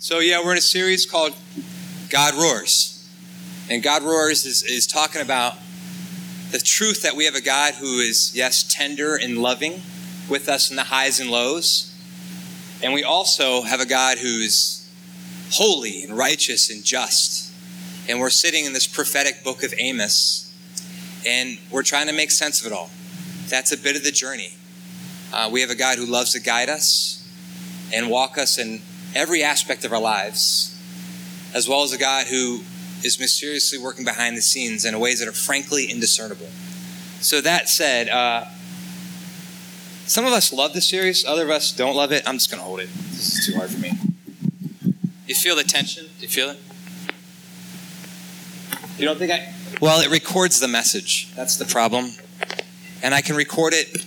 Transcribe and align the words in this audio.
So, 0.00 0.20
yeah, 0.20 0.40
we're 0.44 0.52
in 0.52 0.58
a 0.58 0.60
series 0.60 1.04
called 1.04 1.34
God 2.08 2.34
Roars. 2.34 3.04
And 3.68 3.82
God 3.82 4.04
Roars 4.04 4.46
is, 4.46 4.62
is 4.62 4.86
talking 4.86 5.20
about 5.20 5.54
the 6.52 6.60
truth 6.60 7.02
that 7.02 7.16
we 7.16 7.24
have 7.24 7.34
a 7.34 7.40
God 7.40 7.74
who 7.74 7.98
is, 7.98 8.30
yes, 8.32 8.62
tender 8.62 9.16
and 9.16 9.38
loving 9.38 9.82
with 10.30 10.48
us 10.48 10.70
in 10.70 10.76
the 10.76 10.84
highs 10.84 11.18
and 11.18 11.32
lows. 11.32 11.92
And 12.80 12.94
we 12.94 13.02
also 13.02 13.62
have 13.62 13.80
a 13.80 13.86
God 13.86 14.18
who's 14.18 14.88
holy 15.50 16.04
and 16.04 16.16
righteous 16.16 16.70
and 16.70 16.84
just. 16.84 17.52
And 18.08 18.20
we're 18.20 18.30
sitting 18.30 18.66
in 18.66 18.74
this 18.74 18.86
prophetic 18.86 19.42
book 19.42 19.64
of 19.64 19.74
Amos, 19.78 20.54
and 21.26 21.58
we're 21.72 21.82
trying 21.82 22.06
to 22.06 22.12
make 22.12 22.30
sense 22.30 22.60
of 22.60 22.70
it 22.70 22.72
all. 22.72 22.90
That's 23.48 23.72
a 23.72 23.76
bit 23.76 23.96
of 23.96 24.04
the 24.04 24.12
journey. 24.12 24.52
Uh, 25.32 25.50
we 25.52 25.60
have 25.60 25.70
a 25.70 25.74
God 25.74 25.98
who 25.98 26.06
loves 26.06 26.34
to 26.34 26.40
guide 26.40 26.68
us 26.68 27.28
and 27.92 28.08
walk 28.08 28.38
us 28.38 28.58
in 28.58 28.80
every 29.14 29.42
aspect 29.42 29.84
of 29.84 29.92
our 29.92 30.00
lives, 30.00 30.76
as 31.54 31.68
well 31.68 31.82
as 31.82 31.92
a 31.92 31.98
God 31.98 32.26
who 32.26 32.60
is 33.04 33.18
mysteriously 33.18 33.78
working 33.78 34.04
behind 34.04 34.36
the 34.36 34.42
scenes 34.42 34.84
in 34.84 34.98
ways 34.98 35.20
that 35.20 35.28
are 35.28 35.32
frankly 35.32 35.86
indiscernible. 35.86 36.48
So, 37.20 37.40
that 37.40 37.68
said, 37.68 38.08
uh, 38.08 38.46
some 40.06 40.24
of 40.24 40.32
us 40.32 40.52
love 40.52 40.72
the 40.72 40.80
series, 40.80 41.24
other 41.24 41.44
of 41.44 41.50
us 41.50 41.72
don't 41.72 41.94
love 41.94 42.12
it. 42.12 42.22
I'm 42.26 42.36
just 42.36 42.50
going 42.50 42.60
to 42.60 42.64
hold 42.64 42.80
it. 42.80 42.88
This 43.10 43.38
is 43.38 43.46
too 43.46 43.56
hard 43.56 43.70
for 43.70 43.78
me. 43.78 43.92
You 45.26 45.34
feel 45.34 45.56
the 45.56 45.64
tension? 45.64 46.06
Do 46.18 46.22
you 46.22 46.28
feel 46.28 46.50
it? 46.50 46.58
You 48.98 49.04
don't 49.04 49.18
think 49.18 49.30
I. 49.30 49.52
Well, 49.80 50.00
it 50.00 50.10
records 50.10 50.60
the 50.60 50.68
message. 50.68 51.32
That's 51.36 51.56
the 51.56 51.66
problem. 51.66 52.12
And 53.02 53.14
I 53.14 53.20
can 53.20 53.36
record 53.36 53.74
it 53.74 54.04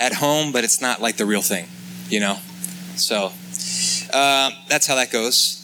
at 0.00 0.14
home, 0.14 0.50
but 0.50 0.64
it's 0.64 0.80
not 0.80 1.00
like 1.00 1.18
the 1.18 1.26
real 1.26 1.42
thing, 1.42 1.68
you 2.08 2.20
know? 2.20 2.38
So, 2.96 3.32
uh, 4.14 4.50
that's 4.68 4.86
how 4.86 4.94
that 4.94 5.10
goes. 5.10 5.60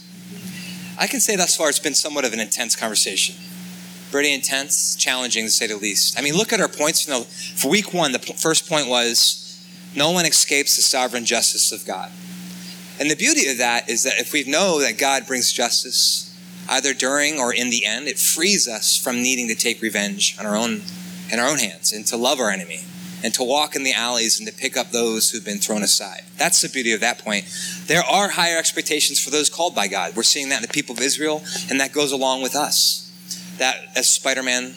I 0.99 1.07
can 1.07 1.21
say 1.21 1.37
thus 1.37 1.57
far 1.57 1.69
it's 1.69 1.79
been 1.79 1.95
somewhat 1.95 2.25
of 2.25 2.33
an 2.33 2.41
intense 2.41 2.77
conversation. 2.77 3.37
Pretty 4.11 4.35
intense, 4.35 4.97
challenging 4.97 5.45
to 5.45 5.51
say 5.51 5.69
the 5.69 5.77
least. 5.77 6.19
I 6.19 6.23
mean, 6.23 6.35
look 6.35 6.53
at 6.53 6.61
our 6.61 6.69
points. 6.69 7.07
You 7.07 7.15
know, 7.15 7.23
for 7.23 7.71
week 7.71 7.95
one, 7.95 8.13
the 8.13 8.19
first 8.19 8.69
point 8.69 8.89
was 8.89 9.65
no 9.97 10.11
one 10.11 10.27
escapes 10.27 10.77
the 10.77 10.83
sovereign 10.83 11.25
justice 11.25 11.73
of 11.73 11.87
God. 11.87 12.11
And 12.99 13.11
the 13.11 13.17
beauty 13.17 13.49
of 13.49 13.59
that 13.59 13.89
is 13.89 14.03
that 14.03 14.19
if 14.19 14.33
we 14.33 14.45
know 14.45 14.81
that 14.81 14.99
God 14.99 15.27
brings 15.27 15.53
justice, 15.53 16.27
either 16.69 16.93
during 16.93 17.39
or 17.39 17.55
in 17.55 17.71
the 17.71 17.87
end, 17.87 18.09
it 18.09 18.19
frees 18.19 18.69
us 18.69 18.97
from 18.97 19.23
needing 19.23 19.49
to 19.49 19.55
take 19.55 19.81
revenge 19.81 20.37
on 20.39 20.45
our 20.45 20.57
own 20.57 20.83
in 21.33 21.39
our 21.39 21.49
own 21.49 21.59
hands 21.59 21.93
and 21.93 22.05
to 22.07 22.17
love 22.17 22.41
our 22.41 22.51
enemy 22.51 22.81
and 23.23 23.35
to 23.35 23.45
walk 23.45 23.77
in 23.77 23.83
the 23.83 23.93
alleys 23.93 24.39
and 24.39 24.49
to 24.49 24.55
pick 24.55 24.77
up 24.77 24.91
those 24.91 25.31
who've 25.31 25.45
been 25.45 25.59
thrown 25.59 25.83
aside. 25.83 26.23
That's 26.37 26.61
the 26.61 26.69
beauty 26.69 26.93
of 26.93 27.01
that 27.01 27.19
point. 27.19 27.45
There 27.87 28.03
are 28.03 28.31
higher 28.31 28.59
expectations 28.59 29.23
for 29.23 29.31
those 29.31 29.49
called 29.49 29.75
by 29.75 29.89
God. 29.89 30.17
We're 30.17 30.23
seeing 30.23 30.49
that 30.51 30.57
in 30.57 30.63
the 30.63 30.69
people 30.69 30.95
of 30.95 31.01
Israel, 31.01 31.43
and 31.71 31.81
that 31.81 31.93
goes 31.93 32.13
along 32.13 32.43
with 32.43 32.57
us. 32.57 33.07
That, 33.59 33.77
as 33.97 34.09
Spider 34.09 34.43
Man 34.43 34.75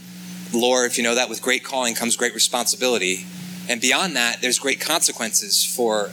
lore, 0.54 0.86
if 0.86 0.98
you 0.98 1.04
know 1.04 1.16
that, 1.16 1.30
with 1.30 1.42
great 1.42 1.64
calling 1.64 1.96
comes 1.96 2.16
great 2.16 2.34
responsibility. 2.34 3.26
And 3.70 3.80
beyond 3.80 4.16
that, 4.16 4.42
there's 4.42 4.60
great 4.60 4.82
consequences 4.82 5.64
for 5.64 6.12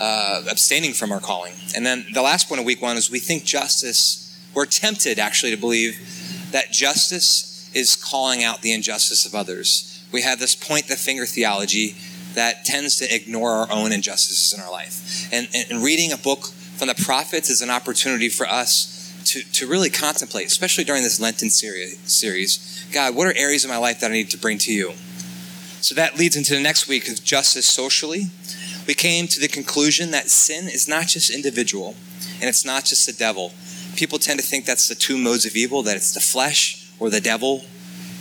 uh, 0.00 0.42
abstaining 0.50 0.92
from 0.92 1.10
our 1.10 1.20
calling. 1.20 1.54
And 1.74 1.86
then 1.86 2.04
the 2.12 2.22
last 2.22 2.48
point 2.48 2.60
of 2.60 2.66
week 2.66 2.82
one 2.82 2.96
is 2.96 3.10
we 3.10 3.18
think 3.18 3.44
justice, 3.44 4.36
we're 4.54 4.66
tempted 4.66 5.18
actually 5.18 5.52
to 5.52 5.60
believe 5.60 6.48
that 6.52 6.70
justice 6.70 7.70
is 7.74 7.96
calling 7.96 8.44
out 8.44 8.60
the 8.60 8.72
injustice 8.72 9.24
of 9.24 9.34
others 9.34 9.91
we 10.12 10.22
have 10.22 10.38
this 10.38 10.54
point 10.54 10.88
the 10.88 10.96
finger 10.96 11.26
theology 11.26 11.96
that 12.34 12.64
tends 12.64 12.96
to 12.96 13.14
ignore 13.14 13.50
our 13.50 13.66
own 13.70 13.92
injustices 13.92 14.56
in 14.56 14.62
our 14.62 14.70
life. 14.70 15.28
And, 15.32 15.48
and, 15.54 15.82
reading 15.82 16.12
a 16.12 16.16
book 16.16 16.46
from 16.46 16.88
the 16.88 16.94
prophets 16.94 17.50
is 17.50 17.60
an 17.60 17.70
opportunity 17.70 18.28
for 18.28 18.46
us 18.46 19.22
to, 19.26 19.42
to 19.52 19.66
really 19.66 19.90
contemplate, 19.90 20.46
especially 20.46 20.84
during 20.84 21.02
this 21.02 21.20
Lenten 21.20 21.50
series. 21.50 22.86
God, 22.92 23.14
what 23.14 23.26
are 23.26 23.36
areas 23.36 23.64
of 23.64 23.70
my 23.70 23.76
life 23.76 24.00
that 24.00 24.10
I 24.10 24.14
need 24.14 24.30
to 24.30 24.38
bring 24.38 24.58
to 24.58 24.72
you? 24.72 24.92
So 25.82 25.94
that 25.94 26.18
leads 26.18 26.36
into 26.36 26.54
the 26.54 26.60
next 26.60 26.88
week 26.88 27.08
of 27.08 27.22
justice 27.22 27.66
socially. 27.66 28.26
We 28.86 28.94
came 28.94 29.26
to 29.28 29.40
the 29.40 29.48
conclusion 29.48 30.10
that 30.12 30.30
sin 30.30 30.68
is 30.68 30.88
not 30.88 31.06
just 31.06 31.30
individual 31.30 31.96
and 32.40 32.48
it's 32.48 32.64
not 32.64 32.84
just 32.84 33.06
the 33.06 33.12
devil. 33.12 33.52
People 33.96 34.18
tend 34.18 34.40
to 34.40 34.46
think 34.46 34.64
that's 34.64 34.88
the 34.88 34.94
two 34.94 35.18
modes 35.18 35.44
of 35.44 35.54
evil, 35.54 35.82
that 35.82 35.96
it's 35.96 36.14
the 36.14 36.20
flesh 36.20 36.90
or 36.98 37.10
the 37.10 37.20
devil 37.20 37.62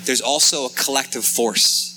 there's 0.06 0.22
also 0.22 0.66
a 0.66 0.70
collective 0.70 1.26
force, 1.26 1.91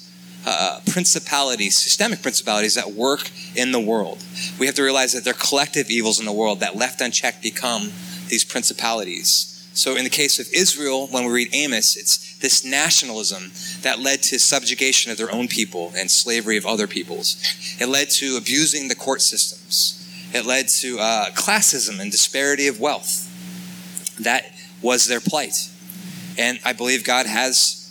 uh, 0.46 0.80
principalities, 0.86 1.76
systemic 1.76 2.22
principalities 2.22 2.74
that 2.74 2.92
work 2.92 3.30
in 3.54 3.72
the 3.72 3.80
world. 3.80 4.22
We 4.58 4.66
have 4.66 4.74
to 4.76 4.82
realize 4.82 5.12
that 5.12 5.24
there 5.24 5.32
are 5.32 5.36
collective 5.36 5.90
evils 5.90 6.20
in 6.20 6.26
the 6.26 6.32
world 6.32 6.60
that, 6.60 6.76
left 6.76 7.00
unchecked, 7.00 7.42
become 7.42 7.92
these 8.28 8.44
principalities. 8.44 9.50
So, 9.74 9.96
in 9.96 10.04
the 10.04 10.10
case 10.10 10.38
of 10.38 10.46
Israel, 10.52 11.08
when 11.08 11.24
we 11.24 11.32
read 11.32 11.48
Amos, 11.52 11.96
it's 11.96 12.38
this 12.38 12.64
nationalism 12.64 13.50
that 13.82 13.98
led 13.98 14.22
to 14.24 14.38
subjugation 14.38 15.10
of 15.10 15.18
their 15.18 15.32
own 15.32 15.48
people 15.48 15.92
and 15.96 16.08
slavery 16.08 16.56
of 16.56 16.64
other 16.64 16.86
peoples. 16.86 17.36
It 17.80 17.88
led 17.88 18.10
to 18.10 18.36
abusing 18.36 18.86
the 18.86 18.94
court 18.94 19.20
systems. 19.20 20.00
It 20.32 20.46
led 20.46 20.68
to 20.80 20.98
uh, 21.00 21.30
classism 21.30 22.00
and 22.00 22.12
disparity 22.12 22.68
of 22.68 22.78
wealth. 22.78 23.30
That 24.20 24.44
was 24.80 25.08
their 25.08 25.20
plight. 25.20 25.70
And 26.38 26.60
I 26.64 26.72
believe 26.72 27.04
God 27.04 27.26
has 27.26 27.83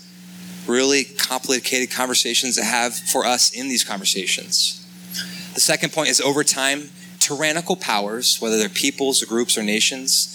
really 0.67 1.03
complicated 1.03 1.91
conversations 1.91 2.55
to 2.55 2.63
have 2.63 2.95
for 2.95 3.25
us 3.25 3.51
in 3.51 3.67
these 3.67 3.83
conversations. 3.83 4.79
The 5.53 5.59
second 5.59 5.93
point 5.93 6.09
is 6.09 6.21
over 6.21 6.43
time, 6.43 6.89
tyrannical 7.19 7.75
powers, 7.75 8.37
whether 8.41 8.57
they're 8.57 8.69
peoples 8.69 9.21
or 9.21 9.25
groups 9.25 9.57
or 9.57 9.63
nations, 9.63 10.29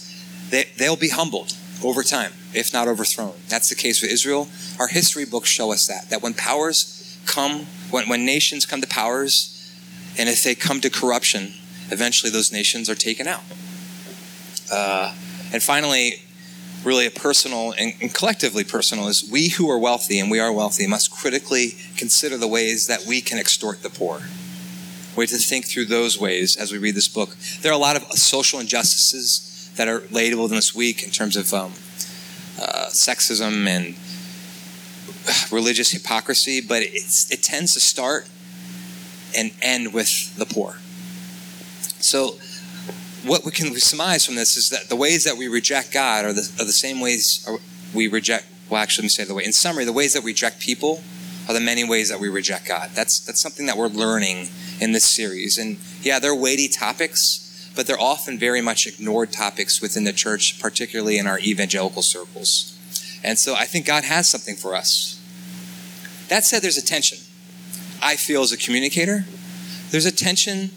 they, 0.51 0.65
they'll 0.77 0.97
be 0.97 1.11
humbled 1.11 1.55
over 1.85 2.03
time, 2.03 2.33
if 2.55 2.73
not 2.73 2.89
overthrown. 2.89 3.35
That's 3.49 3.69
the 3.69 3.75
case 3.75 4.01
with 4.03 4.11
Israel. 4.11 4.49
Our 4.79 4.89
history 4.89 5.25
books 5.25 5.49
show 5.49 5.73
us 5.73 5.87
that, 5.87 6.11
that 6.11 6.23
when 6.23 6.35
powers 6.35 7.19
come, 7.27 7.67
when, 7.91 8.09
when 8.09 8.25
nations 8.25 8.67
come 8.67 8.81
to 8.81 8.89
powers, 8.89 9.55
and 10.19 10.29
if 10.29 10.43
they 10.43 10.55
come 10.55 10.81
to 10.81 10.91
corruption, 10.91 11.53
eventually 11.91 12.31
those 12.31 12.53
nations 12.53 12.89
are 12.89 12.95
taken 12.95 13.27
out. 13.27 13.43
Uh, 14.73 15.15
and 15.53 15.63
finally, 15.63 16.23
really 16.85 17.07
a 17.07 17.11
personal 17.11 17.73
and, 17.73 17.95
and, 18.01 18.15
collectively 18.15 18.65
personal 18.65 19.09
is 19.09 19.29
we 19.31 19.49
who 19.49 19.71
are 19.71 19.79
wealthy 19.79 20.19
and 20.19 20.31
we 20.31 20.39
are 20.39 20.53
wealthy 20.53 20.87
must 20.87 21.11
critically 21.11 21.75
consider 21.97 22.37
the 22.37 22.47
ways 22.47 22.87
that 22.87 23.05
we 23.07 23.21
can 23.21 23.39
extort 23.39 23.83
the 23.83 23.91
poor. 23.91 24.21
We 25.17 25.25
have 25.25 25.31
to 25.31 25.39
think 25.39 25.67
through 25.67 25.87
those 25.87 26.21
ways 26.21 26.57
as 26.57 26.71
we 26.71 26.79
read 26.79 26.95
this 26.95 27.09
book. 27.09 27.37
There 27.63 27.73
are 27.73 27.75
a 27.75 27.79
lot 27.79 27.97
of 27.97 28.05
social 28.13 28.61
injustices 28.61 29.71
that 29.77 29.89
are 29.89 30.03
labeled 30.11 30.51
in 30.51 30.57
this 30.57 30.75
week 30.75 31.03
in 31.03 31.11
terms 31.11 31.37
of 31.37 31.53
um, 31.53 31.73
uh, 32.61 32.87
sexism 32.91 33.67
and 33.67 33.97
religious 35.53 35.91
hypocrisy, 35.91 36.61
but 36.61 36.83
it 36.83 37.43
tends 37.43 37.75
to 37.75 37.81
start 37.81 38.29
and 39.37 39.51
end 39.61 39.93
with 39.93 40.37
the 40.37 40.47
poor. 40.47 40.77
So 42.01 42.37
what 43.25 43.45
we 43.45 43.51
can 43.51 43.75
surmise 43.77 44.25
from 44.25 44.37
this 44.37 44.57
is 44.57 44.71
that 44.71 44.89
the 44.89 44.97
ways 44.97 45.25
that 45.25 45.37
we 45.37 45.49
reject 45.49 45.93
God 45.93 46.25
are 46.25 46.33
the, 46.33 46.43
are 46.61 46.65
the 46.65 46.73
same 46.73 47.01
ways 47.01 47.49
we 47.95 48.09
reject. 48.09 48.47
Well, 48.71 48.81
actually, 48.81 49.03
let 49.03 49.07
me 49.07 49.09
say 49.11 49.25
the 49.25 49.35
way. 49.35 49.45
In 49.45 49.53
summary, 49.53 49.85
the 49.85 49.93
ways 49.93 50.15
that 50.15 50.23
we 50.23 50.31
reject 50.31 50.61
people 50.61 51.03
are 51.49 51.55
the 51.55 51.61
many 51.61 51.83
ways 51.83 52.11
that 52.11 52.21
we 52.21 52.29
reject 52.29 52.67
God. 52.67 52.91
That's 52.95 53.19
that's 53.21 53.41
something 53.41 53.67
that 53.67 53.77
we're 53.77 53.89
learning 53.89 54.49
in 54.81 54.93
this 54.93 55.05
series. 55.05 55.57
And 55.59 55.79
yeah, 56.03 56.19
they're 56.19 56.35
weighty 56.35 56.69
topics, 56.69 57.71
but 57.75 57.87
they're 57.87 58.01
often 58.01 58.39
very 58.39 58.61
much 58.61 58.87
ignored 58.87 59.33
topics 59.33 59.81
within 59.81 60.05
the 60.05 60.13
church, 60.13 60.61
particularly 60.61 61.19
in 61.19 61.27
our 61.27 61.39
evangelical 61.39 62.03
circles. 62.03 62.79
And 63.25 63.39
so 63.39 63.55
I 63.55 63.65
think 63.65 63.87
God 63.87 64.05
has 64.05 64.29
something 64.29 64.55
for 64.55 64.75
us. 64.75 65.21
That 66.29 66.45
said, 66.45 66.63
there's 66.63 66.77
a 66.77 66.85
tension. 66.85 67.19
I 68.03 68.17
feel 68.17 68.43
as 68.43 68.53
a 68.53 68.59
communicator, 68.59 69.25
there's 69.91 70.07
a 70.07 70.13
tension 70.13 70.71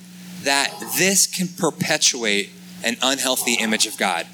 that 0.43 0.73
this 0.97 1.27
can 1.27 1.47
perpetuate 1.47 2.51
an 2.83 2.97
unhealthy 3.01 3.55
image 3.55 3.85
of 3.85 3.97
God. 3.97 4.27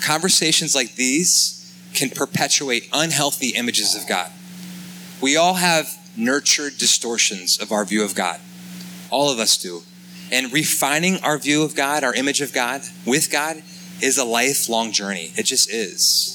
Conversations 0.00 0.74
like 0.74 0.94
these 0.94 1.74
can 1.94 2.10
perpetuate 2.10 2.88
unhealthy 2.92 3.50
images 3.50 3.94
of 3.94 4.06
God. 4.06 4.30
We 5.20 5.36
all 5.36 5.54
have 5.54 5.88
nurtured 6.16 6.78
distortions 6.78 7.58
of 7.58 7.72
our 7.72 7.84
view 7.84 8.04
of 8.04 8.14
God. 8.14 8.40
All 9.10 9.30
of 9.30 9.38
us 9.38 9.56
do. 9.56 9.82
And 10.32 10.52
refining 10.52 11.18
our 11.22 11.38
view 11.38 11.62
of 11.62 11.74
God, 11.74 12.04
our 12.04 12.14
image 12.14 12.40
of 12.40 12.52
God, 12.52 12.82
with 13.06 13.30
God, 13.30 13.62
is 14.02 14.18
a 14.18 14.24
lifelong 14.24 14.92
journey. 14.92 15.32
It 15.36 15.44
just 15.44 15.72
is. 15.72 16.32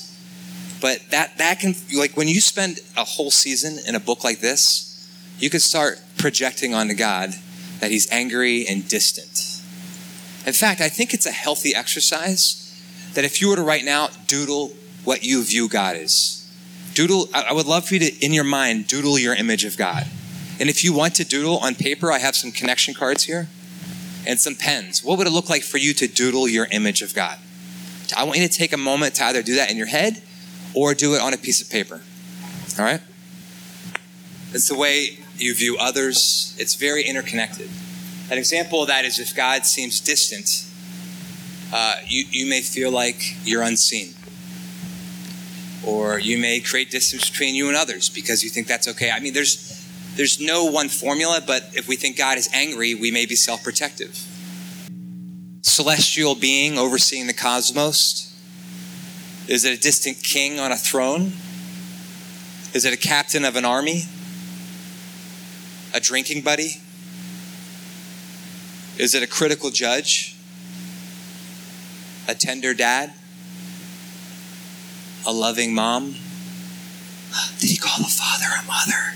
But 0.81 0.99
that 1.11 1.37
that 1.37 1.59
can 1.59 1.75
like 1.95 2.17
when 2.17 2.27
you 2.27 2.41
spend 2.41 2.79
a 2.97 3.03
whole 3.03 3.29
season 3.29 3.77
in 3.87 3.93
a 3.93 3.99
book 3.99 4.23
like 4.23 4.39
this, 4.39 5.07
you 5.37 5.49
can 5.49 5.59
start 5.59 5.99
projecting 6.17 6.73
onto 6.73 6.95
God 6.95 7.35
that 7.81 7.91
he's 7.91 8.09
angry 8.11 8.65
and 8.67 8.87
distant. 8.87 9.61
In 10.47 10.53
fact, 10.53 10.79
I 10.81 10.87
think 10.87 11.13
it's 11.13 11.25
a 11.25 11.31
healthy 11.31 11.75
exercise 11.75 12.57
that 13.13 13.25
if 13.25 13.41
you 13.41 13.49
were 13.49 13.57
to 13.57 13.61
right 13.61 13.83
now 13.83 14.09
doodle 14.27 14.71
what 15.03 15.23
you 15.23 15.43
view 15.43 15.67
God 15.67 15.97
is, 15.97 16.49
doodle, 16.93 17.27
I 17.33 17.51
would 17.51 17.65
love 17.65 17.85
for 17.85 17.95
you 17.95 17.99
to, 17.99 18.25
in 18.25 18.33
your 18.33 18.43
mind, 18.43 18.87
doodle 18.87 19.19
your 19.19 19.35
image 19.35 19.65
of 19.65 19.77
God. 19.77 20.05
And 20.59 20.69
if 20.69 20.83
you 20.83 20.93
want 20.93 21.15
to 21.15 21.25
doodle 21.25 21.57
on 21.57 21.75
paper, 21.75 22.11
I 22.11 22.19
have 22.19 22.35
some 22.35 22.51
connection 22.51 22.93
cards 22.93 23.23
here 23.23 23.49
and 24.27 24.39
some 24.39 24.55
pens. 24.55 25.03
What 25.03 25.17
would 25.17 25.25
it 25.25 25.31
look 25.31 25.49
like 25.49 25.63
for 25.63 25.79
you 25.79 25.93
to 25.95 26.07
doodle 26.07 26.47
your 26.47 26.67
image 26.71 27.01
of 27.01 27.15
God? 27.15 27.39
I 28.15 28.23
want 28.25 28.37
you 28.37 28.47
to 28.47 28.53
take 28.53 28.73
a 28.73 28.77
moment 28.77 29.15
to 29.15 29.25
either 29.25 29.41
do 29.41 29.55
that 29.55 29.71
in 29.71 29.77
your 29.77 29.87
head 29.87 30.21
or 30.75 30.93
do 30.93 31.15
it 31.15 31.21
on 31.21 31.33
a 31.33 31.37
piece 31.37 31.61
of 31.61 31.69
paper. 31.69 32.01
All 32.77 32.85
right? 32.85 33.01
It's 34.53 34.67
the 34.67 34.75
way 34.75 35.17
you 35.41 35.55
view 35.55 35.77
others, 35.77 36.55
it's 36.57 36.75
very 36.75 37.03
interconnected. 37.03 37.69
An 38.29 38.37
example 38.37 38.81
of 38.81 38.87
that 38.87 39.03
is 39.05 39.19
if 39.19 39.35
God 39.35 39.65
seems 39.65 39.99
distant, 39.99 40.65
uh, 41.73 41.95
you, 42.05 42.25
you 42.29 42.45
may 42.45 42.61
feel 42.61 42.91
like 42.91 43.35
you're 43.43 43.61
unseen. 43.61 44.13
Or 45.85 46.19
you 46.19 46.37
may 46.37 46.59
create 46.59 46.91
distance 46.91 47.29
between 47.29 47.55
you 47.55 47.67
and 47.67 47.75
others 47.75 48.09
because 48.09 48.43
you 48.43 48.49
think 48.49 48.67
that's 48.67 48.87
okay. 48.87 49.11
I 49.11 49.19
mean, 49.19 49.33
there's, 49.33 49.85
there's 50.15 50.39
no 50.39 50.65
one 50.65 50.89
formula, 50.89 51.41
but 51.45 51.71
if 51.73 51.87
we 51.87 51.95
think 51.95 52.17
God 52.17 52.37
is 52.37 52.49
angry, 52.53 52.93
we 52.93 53.11
may 53.11 53.25
be 53.25 53.35
self 53.35 53.63
protective. 53.63 54.27
Celestial 55.63 56.35
being 56.35 56.77
overseeing 56.77 57.27
the 57.27 57.33
cosmos? 57.33 58.27
Is 59.47 59.65
it 59.65 59.77
a 59.77 59.81
distant 59.81 60.23
king 60.23 60.59
on 60.59 60.71
a 60.71 60.77
throne? 60.77 61.33
Is 62.73 62.85
it 62.85 62.93
a 62.93 62.97
captain 62.97 63.43
of 63.43 63.55
an 63.55 63.65
army? 63.65 64.03
A 65.93 65.99
drinking 65.99 66.41
buddy? 66.41 66.81
Is 68.97 69.13
it 69.13 69.23
a 69.23 69.27
critical 69.27 69.71
judge? 69.71 70.35
A 72.27 72.35
tender 72.35 72.73
dad? 72.73 73.13
A 75.25 75.33
loving 75.33 75.73
mom? 75.73 76.15
Did 77.59 77.69
he 77.69 77.77
call 77.77 78.05
a 78.05 78.09
father 78.09 78.45
a 78.57 78.65
mother? 78.65 79.15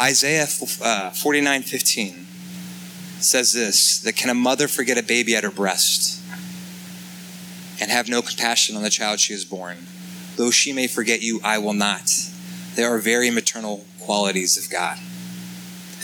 Isaiah 0.00 0.46
uh, 0.82 1.10
49 1.10 1.62
15 1.62 2.26
says 3.20 3.52
this 3.52 4.00
that 4.00 4.16
can 4.16 4.30
a 4.30 4.34
mother 4.34 4.66
forget 4.68 4.98
a 4.98 5.02
baby 5.02 5.36
at 5.36 5.44
her 5.44 5.50
breast 5.50 6.20
and 7.80 7.90
have 7.90 8.08
no 8.08 8.20
compassion 8.22 8.76
on 8.76 8.82
the 8.82 8.90
child 8.90 9.20
she 9.20 9.32
has 9.32 9.44
born? 9.44 9.86
Though 10.36 10.50
she 10.50 10.72
may 10.72 10.86
forget 10.86 11.22
you, 11.22 11.40
I 11.44 11.58
will 11.58 11.74
not. 11.74 12.10
There 12.74 12.92
are 12.92 12.98
very 12.98 13.30
maternal 13.30 13.84
qualities 14.00 14.56
of 14.62 14.70
God. 14.70 14.98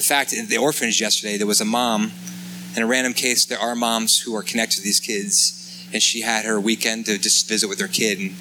Fact, 0.09 0.33
in 0.33 0.47
the 0.47 0.57
orphanage 0.57 1.03
yesterday, 1.03 1.37
there 1.37 1.47
was 1.47 1.61
a 1.61 1.67
mom. 1.67 2.13
In 2.75 2.83
a 2.83 2.87
random 2.87 3.13
case, 3.13 3.45
there 3.45 3.59
are 3.59 3.75
moms 3.75 4.21
who 4.21 4.35
are 4.35 4.43
connected 4.43 4.79
to 4.79 4.83
these 4.83 5.01
kids, 5.01 5.87
and 5.93 6.03
she 6.03 6.23
had 6.23 6.47
her 6.47 6.59
weekend 6.59 7.05
to 7.05 7.19
just 7.19 7.47
visit 7.47 7.69
with 7.69 7.79
her 7.79 7.89
kid. 7.89 8.19
And 8.19 8.35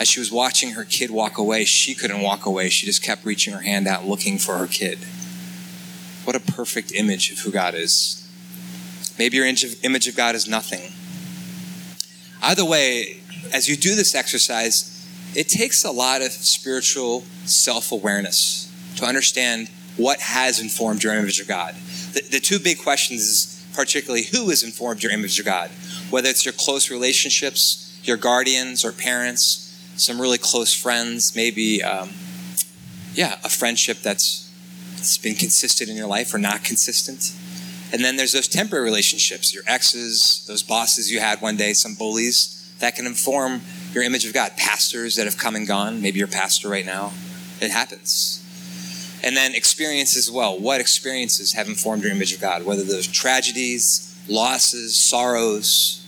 as 0.00 0.08
she 0.08 0.18
was 0.18 0.32
watching 0.32 0.72
her 0.72 0.82
kid 0.82 1.12
walk 1.12 1.38
away, 1.38 1.64
she 1.64 1.94
couldn't 1.94 2.20
walk 2.20 2.46
away. 2.46 2.68
She 2.68 2.84
just 2.84 3.00
kept 3.00 3.24
reaching 3.24 3.54
her 3.54 3.60
hand 3.60 3.86
out 3.86 4.08
looking 4.08 4.38
for 4.38 4.58
her 4.58 4.66
kid. 4.66 4.98
What 6.24 6.34
a 6.34 6.40
perfect 6.40 6.90
image 6.90 7.30
of 7.30 7.38
who 7.38 7.52
God 7.52 7.76
is. 7.76 8.28
Maybe 9.20 9.36
your 9.36 9.46
image 9.46 10.08
of 10.08 10.16
God 10.16 10.34
is 10.34 10.48
nothing. 10.48 10.92
Either 12.42 12.64
way, 12.64 13.20
as 13.54 13.68
you 13.68 13.76
do 13.76 13.94
this 13.94 14.16
exercise, 14.16 15.08
it 15.36 15.48
takes 15.48 15.84
a 15.84 15.92
lot 15.92 16.22
of 16.22 16.32
spiritual 16.32 17.20
self 17.44 17.92
awareness 17.92 18.68
to 18.96 19.04
understand 19.04 19.70
what 19.98 20.20
has 20.20 20.60
informed 20.60 21.02
your 21.02 21.14
image 21.14 21.40
of 21.40 21.48
God. 21.48 21.74
The, 22.14 22.22
the, 22.22 22.40
two 22.40 22.58
big 22.58 22.78
questions 22.78 23.20
is 23.22 23.66
particularly 23.74 24.24
who 24.24 24.48
has 24.48 24.62
informed 24.62 25.02
your 25.02 25.12
image 25.12 25.38
of 25.38 25.44
God, 25.44 25.70
whether 26.08 26.28
it's 26.28 26.46
your 26.46 26.54
close 26.54 26.90
relationships, 26.90 28.00
your 28.04 28.16
guardians 28.16 28.84
or 28.84 28.92
parents, 28.92 29.64
some 29.96 30.20
really 30.20 30.38
close 30.38 30.72
friends, 30.72 31.34
maybe, 31.34 31.82
um, 31.82 32.10
yeah, 33.12 33.36
a 33.44 33.48
friendship 33.48 33.98
that's, 33.98 34.50
that's 34.92 35.18
been 35.18 35.34
consistent 35.34 35.90
in 35.90 35.96
your 35.96 36.06
life 36.06 36.32
or 36.32 36.38
not 36.38 36.64
consistent. 36.64 37.34
And 37.92 38.04
then 38.04 38.16
there's 38.16 38.32
those 38.32 38.48
temporary 38.48 38.84
relationships, 38.84 39.52
your 39.52 39.64
exes, 39.66 40.44
those 40.46 40.62
bosses 40.62 41.10
you 41.10 41.20
had 41.20 41.40
one 41.40 41.56
day, 41.56 41.72
some 41.72 41.94
bullies 41.94 42.54
that 42.78 42.94
can 42.94 43.06
inform 43.06 43.62
your 43.92 44.04
image 44.04 44.24
of 44.24 44.32
God. 44.32 44.52
Pastors 44.56 45.16
that 45.16 45.24
have 45.24 45.36
come 45.36 45.56
and 45.56 45.66
gone, 45.66 46.00
maybe 46.00 46.18
you're 46.18 46.28
pastor 46.28 46.68
right 46.68 46.86
now. 46.86 47.12
It 47.60 47.70
happens. 47.70 48.37
And 49.22 49.36
then 49.36 49.54
experiences 49.54 50.28
as 50.28 50.32
well. 50.32 50.58
What 50.58 50.80
experiences 50.80 51.52
have 51.52 51.66
informed 51.66 52.02
your 52.02 52.12
image 52.12 52.32
of 52.32 52.40
God? 52.40 52.64
Whether 52.64 52.84
those 52.84 53.06
tragedies, 53.06 54.16
losses, 54.28 54.96
sorrows, 54.96 56.04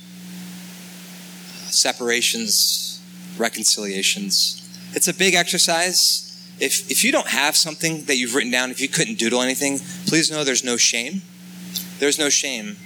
separations, 1.73 3.01
reconciliations. 3.39 4.57
It's 4.93 5.09
a 5.09 5.15
big 5.15 5.35
exercise. 5.35 6.27
If, 6.61 6.91
if 6.91 7.05
you 7.05 7.13
don't 7.13 7.29
have 7.29 7.57
something 7.57 8.05
that 8.05 8.17
you've 8.17 8.35
written 8.35 8.51
down, 8.51 8.71
if 8.71 8.81
you 8.81 8.89
couldn't 8.89 9.19
doodle 9.19 9.41
anything, 9.41 9.79
please 10.07 10.31
know 10.31 10.45
there's 10.45 10.65
no 10.65 10.77
shame. 10.77 11.23
There's 11.99 12.19
no 12.19 12.29
shame. 12.29 12.77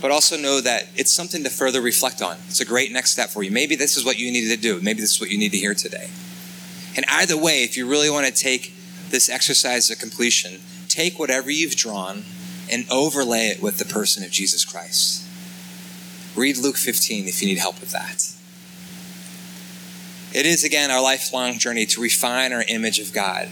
But 0.00 0.10
also 0.10 0.36
know 0.36 0.60
that 0.60 0.88
it's 0.96 1.12
something 1.12 1.42
to 1.42 1.50
further 1.50 1.80
reflect 1.80 2.22
on. 2.22 2.36
It's 2.46 2.60
a 2.60 2.64
great 2.64 2.92
next 2.92 3.10
step 3.10 3.30
for 3.30 3.42
you. 3.42 3.50
Maybe 3.50 3.74
this 3.74 3.96
is 3.96 4.04
what 4.04 4.18
you 4.18 4.30
needed 4.30 4.54
to 4.54 4.60
do. 4.60 4.80
Maybe 4.80 5.00
this 5.00 5.14
is 5.14 5.20
what 5.20 5.30
you 5.30 5.38
need 5.38 5.50
to 5.52 5.58
hear 5.58 5.74
today. 5.74 6.08
And 6.96 7.04
either 7.08 7.36
way, 7.36 7.64
if 7.64 7.76
you 7.76 7.86
really 7.86 8.08
want 8.08 8.26
to 8.26 8.32
take 8.32 8.72
this 9.10 9.28
exercise 9.28 9.90
of 9.90 9.98
completion, 9.98 10.60
take 10.88 11.18
whatever 11.18 11.50
you've 11.50 11.76
drawn 11.76 12.24
and 12.70 12.86
overlay 12.90 13.46
it 13.48 13.62
with 13.62 13.78
the 13.78 13.84
person 13.84 14.24
of 14.24 14.30
Jesus 14.30 14.64
Christ. 14.64 15.24
Read 16.36 16.58
Luke 16.58 16.76
15 16.76 17.26
if 17.26 17.42
you 17.42 17.48
need 17.48 17.58
help 17.58 17.80
with 17.80 17.92
that. 17.92 18.34
It 20.32 20.46
is, 20.46 20.62
again, 20.62 20.90
our 20.90 21.02
lifelong 21.02 21.58
journey 21.58 21.86
to 21.86 22.00
refine 22.00 22.52
our 22.52 22.64
image 22.68 22.98
of 22.98 23.12
God. 23.12 23.48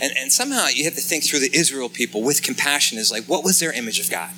And, 0.00 0.12
and 0.18 0.32
somehow 0.32 0.66
you 0.66 0.84
have 0.84 0.94
to 0.94 1.00
think 1.00 1.24
through 1.24 1.40
the 1.40 1.54
Israel 1.54 1.88
people 1.88 2.22
with 2.22 2.42
compassion 2.42 2.98
is 2.98 3.10
like, 3.10 3.24
what 3.26 3.44
was 3.44 3.60
their 3.60 3.72
image 3.72 4.00
of 4.00 4.10
God? 4.10 4.30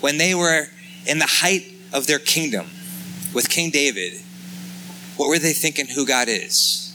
When 0.00 0.18
they 0.18 0.34
were 0.34 0.68
in 1.06 1.18
the 1.18 1.26
height 1.26 1.66
of 1.92 2.06
their 2.06 2.18
kingdom 2.18 2.66
with 3.34 3.50
King 3.50 3.70
David, 3.70 4.20
what 5.16 5.28
were 5.28 5.38
they 5.38 5.52
thinking 5.52 5.88
who 5.88 6.06
God 6.06 6.28
is? 6.28 6.85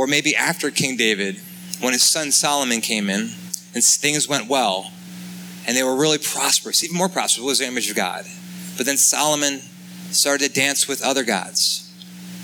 Or 0.00 0.06
maybe 0.06 0.34
after 0.34 0.70
King 0.70 0.96
David, 0.96 1.42
when 1.82 1.92
his 1.92 2.02
son 2.02 2.32
Solomon 2.32 2.80
came 2.80 3.10
in 3.10 3.32
and 3.74 3.84
things 3.84 4.26
went 4.26 4.48
well 4.48 4.92
and 5.68 5.76
they 5.76 5.82
were 5.82 5.94
really 5.94 6.16
prosperous, 6.16 6.82
even 6.82 6.96
more 6.96 7.10
prosperous, 7.10 7.44
was 7.44 7.58
the 7.58 7.66
image 7.66 7.90
of 7.90 7.96
God. 7.96 8.24
But 8.78 8.86
then 8.86 8.96
Solomon 8.96 9.60
started 10.10 10.46
to 10.48 10.58
dance 10.58 10.88
with 10.88 11.02
other 11.02 11.22
gods. 11.22 11.86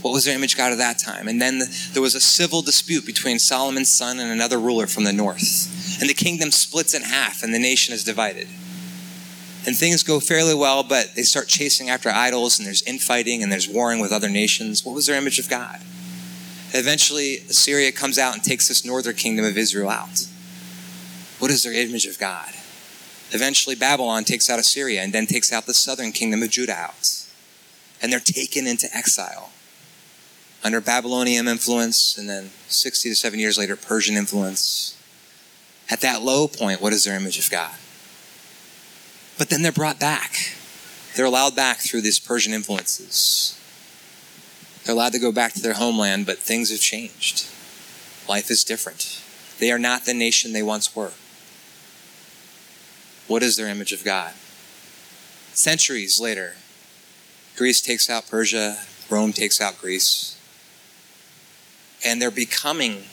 What 0.03 0.13
was 0.13 0.27
their 0.27 0.37
image 0.37 0.53
of 0.53 0.59
God 0.59 0.73
at 0.73 0.77
that 0.77 0.99
time? 0.99 1.29
And 1.29 1.41
then 1.41 1.63
there 1.95 2.03
was 2.03 2.15
a 2.15 2.21
civil 2.21 2.61
dispute 2.61 3.07
between 3.07 3.39
Solomon's 3.39 3.91
son 3.91 4.21
and 4.21 4.31
another 4.31 4.61
ruler 4.61 4.87
from 4.87 5.05
the 5.05 5.15
north. 5.15 5.99
And 5.99 6.11
the 6.11 6.15
kingdom 6.15 6.51
splits 6.51 6.93
in 6.93 7.01
half 7.01 7.43
and 7.43 7.55
the 7.55 7.59
nation 7.59 7.95
is 7.95 8.05
divided. 8.05 8.49
And 9.67 9.75
things 9.75 10.03
go 10.03 10.21
fairly 10.21 10.55
well, 10.55 10.83
but 10.83 11.15
they 11.15 11.23
start 11.23 11.49
chasing 11.49 11.89
after 11.89 12.11
idols 12.11 12.59
and 12.59 12.67
there's 12.67 12.83
infighting 12.83 13.43
and 13.43 13.51
there's 13.51 13.67
warring 13.67 14.01
with 14.01 14.13
other 14.13 14.29
nations. 14.29 14.85
What 14.85 14.95
was 14.95 15.07
their 15.07 15.17
image 15.17 15.39
of 15.39 15.49
God? 15.49 15.81
Eventually, 16.73 17.39
Assyria 17.49 17.93
comes 17.93 18.19
out 18.19 18.35
and 18.35 18.43
takes 18.43 18.69
this 18.69 18.85
northern 18.85 19.15
kingdom 19.15 19.45
of 19.45 19.57
Israel 19.57 19.89
out. 19.89 20.27
What 21.39 21.51
is 21.51 21.63
their 21.63 21.73
image 21.73 22.07
of 22.07 22.19
God? 22.19 22.53
Eventually, 23.33 23.75
Babylon 23.75 24.25
takes 24.25 24.49
out 24.49 24.59
Assyria 24.59 25.03
and 25.03 25.13
then 25.13 25.27
takes 25.27 25.53
out 25.53 25.67
the 25.67 25.75
southern 25.75 26.13
kingdom 26.13 26.43
of 26.43 26.51
Judah 26.51 26.75
out. 26.75 27.25
And 28.01 28.13
they're 28.13 28.21
taken 28.21 28.67
into 28.67 28.89
exile 28.95 29.51
under 30.67 30.81
Babylonian 30.81 31.47
influence, 31.47 32.19
and 32.19 32.29
then 32.29 32.51
60 32.69 33.11
to 33.11 33.15
70 33.15 33.41
years 33.41 33.57
later, 33.57 33.77
Persian 33.77 34.17
influence. 34.17 34.97
At 35.89 36.01
that 36.01 36.23
low 36.23 36.49
point, 36.49 36.83
what 36.83 36.93
is 36.93 37.05
their 37.05 37.17
image 37.17 37.39
of 37.39 37.49
God? 37.49 37.77
But 39.39 39.49
then 39.49 39.63
they're 39.63 39.71
brought 39.71 40.01
back. 40.01 40.57
They're 41.15 41.27
allowed 41.27 41.55
back 41.55 41.79
through 41.79 42.01
these 42.01 42.19
Persian 42.19 42.53
influences. 42.53 43.61
They're 44.87 44.95
allowed 44.95 45.15
to 45.15 45.19
go 45.19 45.33
back 45.33 45.53
to 45.55 45.61
their 45.61 45.75
homeland, 45.75 46.27
but 46.27 46.39
things 46.39 46.71
have 46.71 46.79
changed. 46.79 47.49
Life 48.29 48.53
is 48.53 48.63
different. 48.63 49.21
They 49.59 49.73
are 49.73 49.81
not 49.81 50.05
the 50.05 50.15
nation 50.15 50.53
they 50.53 50.63
once 50.63 50.95
were. 50.95 51.11
What 53.27 53.43
is 53.43 53.57
their 53.57 53.67
image 53.67 53.93
of 53.93 54.05
God? 54.05 54.35
Centuries 55.55 56.21
later, 56.21 56.55
Greece 57.57 57.81
takes 57.81 58.09
out 58.09 58.31
Persia, 58.31 58.79
Rome 59.11 59.33
takes 59.33 59.61
out 59.61 59.81
Greece, 59.81 60.39
and 62.05 62.23
they're 62.23 62.31
becoming 62.31 63.07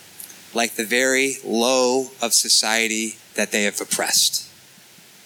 like 0.53 0.75
the 0.75 0.86
very 0.86 1.38
low 1.44 2.12
of 2.22 2.36
society 2.36 3.15
that 3.34 3.51
they 3.51 3.63
have 3.63 3.82
oppressed. 3.82 4.48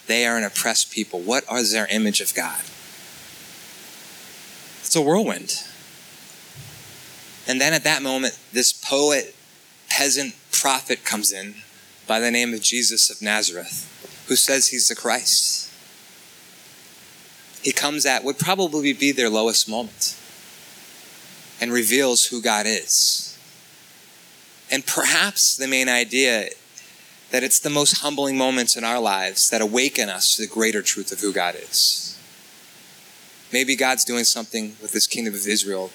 They 0.08 0.25
are 0.25 0.38
an 0.38 0.46
oppressed 0.46 0.94
people. 0.94 1.20
What 1.20 1.44
is 1.51 1.74
their 1.74 1.88
image 1.88 2.22
of 2.22 2.34
God? 2.34 2.62
It's 4.80 4.96
a 4.96 5.01
whirlwind. 5.01 5.66
And 7.48 7.62
then 7.62 7.74
at 7.74 7.86
that 7.86 8.01
moment, 8.04 8.38
this 8.51 8.74
poet, 8.74 9.34
peasant 9.89 10.36
prophet 10.51 11.06
comes 11.06 11.32
in 11.32 11.56
by 12.06 12.20
the 12.20 12.30
name 12.30 12.54
of 12.54 12.62
Jesus 12.62 13.10
of 13.10 13.22
Nazareth, 13.22 14.25
who 14.27 14.36
says 14.36 14.68
he's 14.68 14.89
the 14.89 14.96
Christ. 14.96 15.72
He 17.63 17.72
comes 17.72 18.06
at 18.06 18.24
would 18.24 18.38
probably 18.38 18.94
be 18.94 19.12
their 19.12 19.30
lowest 19.30 19.68
moment 19.70 20.16
and 21.60 21.72
reveals 21.72 22.27
who 22.27 22.42
God 22.42 22.66
is. 22.68 23.38
And 24.70 24.86
perhaps 24.86 25.56
the 25.56 25.68
main 25.68 25.89
idea 25.89 26.50
that 27.32 27.44
it's 27.44 27.60
the 27.60 27.70
most 27.70 28.01
humbling 28.01 28.38
moments 28.38 28.75
in 28.75 28.84
our 28.84 29.00
lives 29.00 29.50
that 29.50 29.62
awaken 29.62 30.10
us 30.10 30.36
to 30.36 30.42
the 30.44 30.48
greater 30.48 30.82
truth 30.82 31.12
of 31.12 31.20
who 31.20 31.34
God 31.34 31.56
is. 31.56 32.04
maybe 33.51 33.77
God's 33.77 34.04
doing 34.04 34.25
something 34.25 34.75
with 34.82 34.92
this 34.92 35.08
kingdom 35.08 35.34
of 35.34 35.48
Israel 35.48 35.89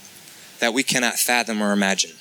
that 0.63 0.73
we 0.73 0.85
cannot 0.85 1.15
fathom 1.15 1.61
or 1.61 1.73
imagine. 1.73 2.13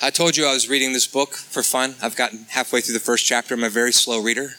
I 0.00 0.08
told 0.08 0.38
you 0.38 0.46
I 0.46 0.54
was 0.54 0.66
reading 0.66 0.94
this 0.94 1.06
book 1.06 1.34
for 1.34 1.62
fun. 1.62 1.96
I've 2.00 2.16
gotten 2.16 2.46
halfway 2.48 2.80
through 2.80 2.94
the 2.94 2.98
first 2.98 3.26
chapter. 3.26 3.52
I'm 3.52 3.62
a 3.62 3.68
very 3.68 3.92
slow 3.92 4.18
reader. 4.18 4.54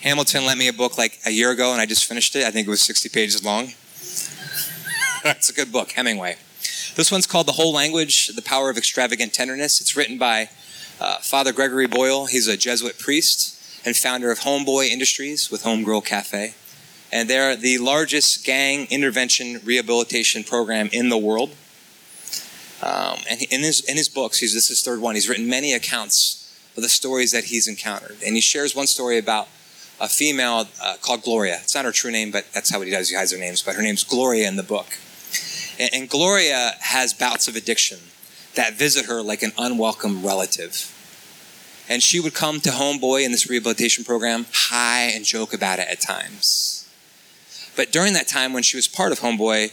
Hamilton 0.00 0.46
lent 0.46 0.58
me 0.58 0.66
a 0.66 0.72
book 0.72 0.96
like 0.96 1.20
a 1.26 1.30
year 1.30 1.50
ago, 1.50 1.72
and 1.72 1.82
I 1.82 1.84
just 1.84 2.06
finished 2.06 2.34
it. 2.34 2.46
I 2.46 2.50
think 2.50 2.66
it 2.66 2.70
was 2.70 2.80
60 2.80 3.10
pages 3.10 3.44
long. 3.44 3.64
it's 5.26 5.50
a 5.50 5.52
good 5.52 5.70
book, 5.70 5.92
Hemingway. 5.92 6.36
This 6.96 7.12
one's 7.12 7.26
called 7.26 7.46
The 7.46 7.52
Whole 7.52 7.74
Language 7.74 8.28
The 8.28 8.40
Power 8.40 8.70
of 8.70 8.78
Extravagant 8.78 9.34
Tenderness. 9.34 9.82
It's 9.82 9.98
written 9.98 10.16
by 10.16 10.48
uh, 10.98 11.18
Father 11.18 11.52
Gregory 11.52 11.86
Boyle. 11.86 12.24
He's 12.24 12.48
a 12.48 12.56
Jesuit 12.56 12.98
priest 12.98 13.86
and 13.86 13.94
founder 13.94 14.30
of 14.30 14.40
Homeboy 14.40 14.88
Industries 14.88 15.50
with 15.50 15.64
Homegirl 15.64 16.06
Cafe. 16.06 16.54
And 17.12 17.28
they're 17.28 17.56
the 17.56 17.78
largest 17.78 18.44
gang 18.44 18.86
intervention 18.90 19.60
rehabilitation 19.64 20.44
program 20.44 20.88
in 20.92 21.08
the 21.08 21.18
world. 21.18 21.50
Um, 22.82 23.18
and 23.28 23.42
in 23.50 23.62
his, 23.62 23.80
in 23.80 23.96
his 23.96 24.08
books, 24.08 24.38
he's, 24.38 24.54
this 24.54 24.64
is 24.64 24.68
his 24.68 24.82
third 24.82 25.00
one, 25.00 25.14
he's 25.14 25.28
written 25.28 25.48
many 25.48 25.72
accounts 25.72 26.44
of 26.76 26.82
the 26.82 26.88
stories 26.88 27.32
that 27.32 27.44
he's 27.44 27.66
encountered. 27.66 28.18
And 28.24 28.34
he 28.34 28.40
shares 28.40 28.76
one 28.76 28.86
story 28.86 29.18
about 29.18 29.48
a 30.00 30.08
female 30.08 30.68
uh, 30.82 30.96
called 31.00 31.22
Gloria. 31.22 31.58
It's 31.62 31.74
not 31.74 31.84
her 31.84 31.92
true 31.92 32.10
name, 32.10 32.30
but 32.30 32.46
that's 32.52 32.70
how 32.70 32.80
he 32.80 32.90
does. 32.90 33.08
He 33.08 33.16
hides 33.16 33.32
her 33.32 33.38
names. 33.38 33.62
But 33.62 33.74
her 33.74 33.82
name's 33.82 34.04
Gloria 34.04 34.46
in 34.46 34.56
the 34.56 34.62
book. 34.62 34.86
And, 35.78 35.90
and 35.92 36.08
Gloria 36.08 36.72
has 36.80 37.12
bouts 37.12 37.48
of 37.48 37.56
addiction 37.56 37.98
that 38.54 38.74
visit 38.74 39.06
her 39.06 39.22
like 39.22 39.42
an 39.42 39.52
unwelcome 39.58 40.24
relative. 40.24 40.94
And 41.88 42.02
she 42.02 42.20
would 42.20 42.34
come 42.34 42.60
to 42.60 42.70
Homeboy 42.70 43.24
in 43.24 43.32
this 43.32 43.48
rehabilitation 43.48 44.04
program 44.04 44.46
high 44.52 45.10
and 45.14 45.24
joke 45.24 45.52
about 45.52 45.78
it 45.78 45.88
at 45.88 46.00
times. 46.00 46.77
But 47.78 47.92
during 47.92 48.12
that 48.14 48.26
time 48.26 48.52
when 48.52 48.64
she 48.64 48.76
was 48.76 48.88
part 48.88 49.12
of 49.12 49.20
Homeboy, 49.20 49.70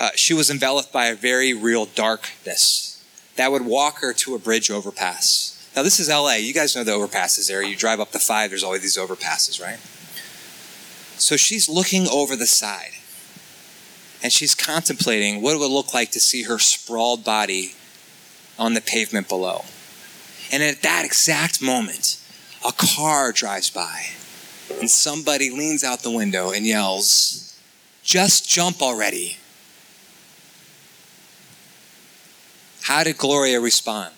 uh, 0.00 0.10
she 0.16 0.34
was 0.34 0.50
enveloped 0.50 0.92
by 0.92 1.06
a 1.06 1.14
very 1.14 1.54
real 1.54 1.86
darkness 1.86 3.00
that 3.36 3.52
would 3.52 3.64
walk 3.64 4.00
her 4.00 4.12
to 4.12 4.34
a 4.34 4.40
bridge 4.40 4.72
overpass. 4.72 5.52
Now, 5.76 5.84
this 5.84 6.00
is 6.00 6.08
LA. 6.08 6.32
You 6.32 6.52
guys 6.52 6.74
know 6.74 6.82
the 6.82 6.90
overpasses 6.90 7.46
there. 7.46 7.62
You 7.62 7.76
drive 7.76 8.00
up 8.00 8.10
the 8.10 8.18
five, 8.18 8.50
there's 8.50 8.64
always 8.64 8.82
these 8.82 8.98
overpasses, 8.98 9.62
right? 9.62 9.78
So 11.16 11.36
she's 11.36 11.68
looking 11.68 12.08
over 12.08 12.34
the 12.34 12.48
side 12.48 12.90
and 14.20 14.32
she's 14.32 14.56
contemplating 14.56 15.40
what 15.40 15.54
it 15.54 15.60
would 15.60 15.70
look 15.70 15.94
like 15.94 16.10
to 16.10 16.20
see 16.20 16.42
her 16.42 16.58
sprawled 16.58 17.24
body 17.24 17.76
on 18.58 18.74
the 18.74 18.80
pavement 18.80 19.28
below. 19.28 19.64
And 20.50 20.60
at 20.60 20.82
that 20.82 21.04
exact 21.04 21.62
moment, 21.62 22.20
a 22.66 22.72
car 22.72 23.30
drives 23.30 23.70
by 23.70 24.06
and 24.80 24.90
somebody 24.90 25.50
leans 25.50 25.84
out 25.84 26.00
the 26.00 26.10
window 26.10 26.50
and 26.50 26.66
yells, 26.66 27.58
Just 28.02 28.48
jump 28.48 28.82
already. 28.82 29.38
How 32.82 33.02
did 33.02 33.16
Gloria 33.16 33.60
respond? 33.60 34.14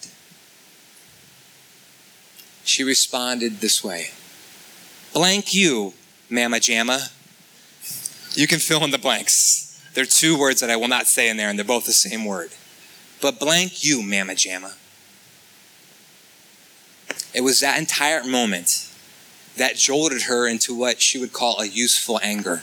She 2.64 2.82
responded 2.82 3.60
this 3.60 3.84
way 3.84 4.10
Blank 5.12 5.54
you, 5.54 5.94
Mama 6.28 6.56
Jamma. 6.56 7.12
You 8.36 8.46
can 8.46 8.58
fill 8.58 8.84
in 8.84 8.90
the 8.90 8.98
blanks. 8.98 9.80
There 9.94 10.02
are 10.02 10.06
two 10.06 10.38
words 10.38 10.60
that 10.60 10.68
I 10.68 10.76
will 10.76 10.88
not 10.88 11.06
say 11.06 11.30
in 11.30 11.38
there, 11.38 11.48
and 11.48 11.58
they're 11.58 11.64
both 11.64 11.86
the 11.86 11.92
same 11.92 12.24
word. 12.24 12.50
But 13.22 13.40
blank 13.40 13.82
you, 13.82 14.02
Mama 14.02 14.34
Jamma. 14.34 14.74
It 17.32 17.40
was 17.40 17.60
that 17.60 17.78
entire 17.78 18.24
moment 18.24 18.85
that 19.56 19.76
jolted 19.76 20.22
her 20.22 20.46
into 20.46 20.74
what 20.74 21.00
she 21.00 21.18
would 21.18 21.32
call 21.32 21.60
a 21.60 21.66
useful 21.66 22.20
anger. 22.22 22.62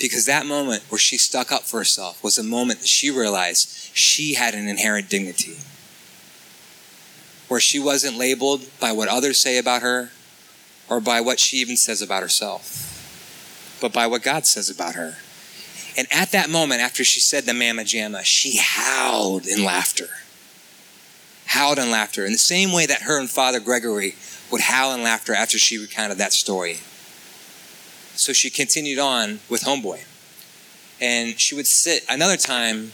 Because 0.00 0.26
that 0.26 0.46
moment 0.46 0.84
where 0.88 0.98
she 0.98 1.18
stuck 1.18 1.50
up 1.50 1.62
for 1.62 1.78
herself 1.78 2.22
was 2.22 2.38
a 2.38 2.44
moment 2.44 2.80
that 2.80 2.88
she 2.88 3.10
realized 3.10 3.90
she 3.96 4.34
had 4.34 4.54
an 4.54 4.68
inherent 4.68 5.10
dignity. 5.10 5.56
Where 7.48 7.60
she 7.60 7.78
wasn't 7.78 8.16
labeled 8.16 8.66
by 8.78 8.92
what 8.92 9.08
others 9.08 9.42
say 9.42 9.58
about 9.58 9.82
her 9.82 10.10
or 10.88 11.00
by 11.00 11.20
what 11.20 11.40
she 11.40 11.56
even 11.58 11.76
says 11.76 12.00
about 12.00 12.22
herself, 12.22 13.76
but 13.80 13.92
by 13.92 14.06
what 14.06 14.22
God 14.22 14.46
says 14.46 14.70
about 14.70 14.94
her. 14.94 15.16
And 15.96 16.06
at 16.12 16.30
that 16.30 16.48
moment, 16.48 16.80
after 16.80 17.02
she 17.02 17.18
said 17.18 17.44
the 17.44 17.52
Mama 17.52 17.82
Jamma, 17.82 18.22
she 18.24 18.58
howled 18.58 19.46
in 19.46 19.64
laughter. 19.64 20.08
Howled 21.46 21.78
in 21.78 21.90
laughter 21.90 22.24
in 22.24 22.32
the 22.32 22.38
same 22.38 22.72
way 22.72 22.86
that 22.86 23.02
her 23.02 23.18
and 23.18 23.28
Father 23.28 23.58
Gregory 23.58 24.14
would 24.50 24.62
howl 24.62 24.94
in 24.94 25.02
laughter 25.02 25.34
after 25.34 25.58
she 25.58 25.78
recounted 25.78 26.18
that 26.18 26.32
story. 26.32 26.78
So 28.14 28.32
she 28.32 28.50
continued 28.50 28.98
on 28.98 29.40
with 29.48 29.62
Homeboy. 29.62 30.04
And 31.00 31.38
she 31.38 31.54
would 31.54 31.66
sit 31.66 32.04
another 32.08 32.36
time 32.36 32.92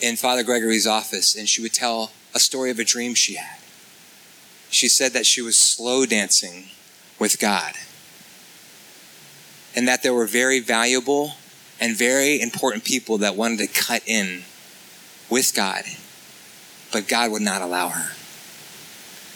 in 0.00 0.16
Father 0.16 0.42
Gregory's 0.42 0.86
office 0.86 1.34
and 1.34 1.48
she 1.48 1.62
would 1.62 1.72
tell 1.72 2.12
a 2.34 2.40
story 2.40 2.70
of 2.70 2.78
a 2.78 2.84
dream 2.84 3.14
she 3.14 3.34
had. 3.34 3.58
She 4.68 4.88
said 4.88 5.12
that 5.12 5.26
she 5.26 5.40
was 5.40 5.56
slow 5.56 6.04
dancing 6.04 6.66
with 7.18 7.38
God 7.38 7.74
and 9.74 9.88
that 9.88 10.02
there 10.02 10.12
were 10.12 10.26
very 10.26 10.60
valuable 10.60 11.32
and 11.80 11.96
very 11.96 12.40
important 12.40 12.84
people 12.84 13.18
that 13.18 13.36
wanted 13.36 13.58
to 13.58 13.66
cut 13.66 14.02
in 14.06 14.42
with 15.30 15.54
God, 15.54 15.84
but 16.92 17.08
God 17.08 17.30
would 17.32 17.42
not 17.42 17.62
allow 17.62 17.88
her. 17.88 18.12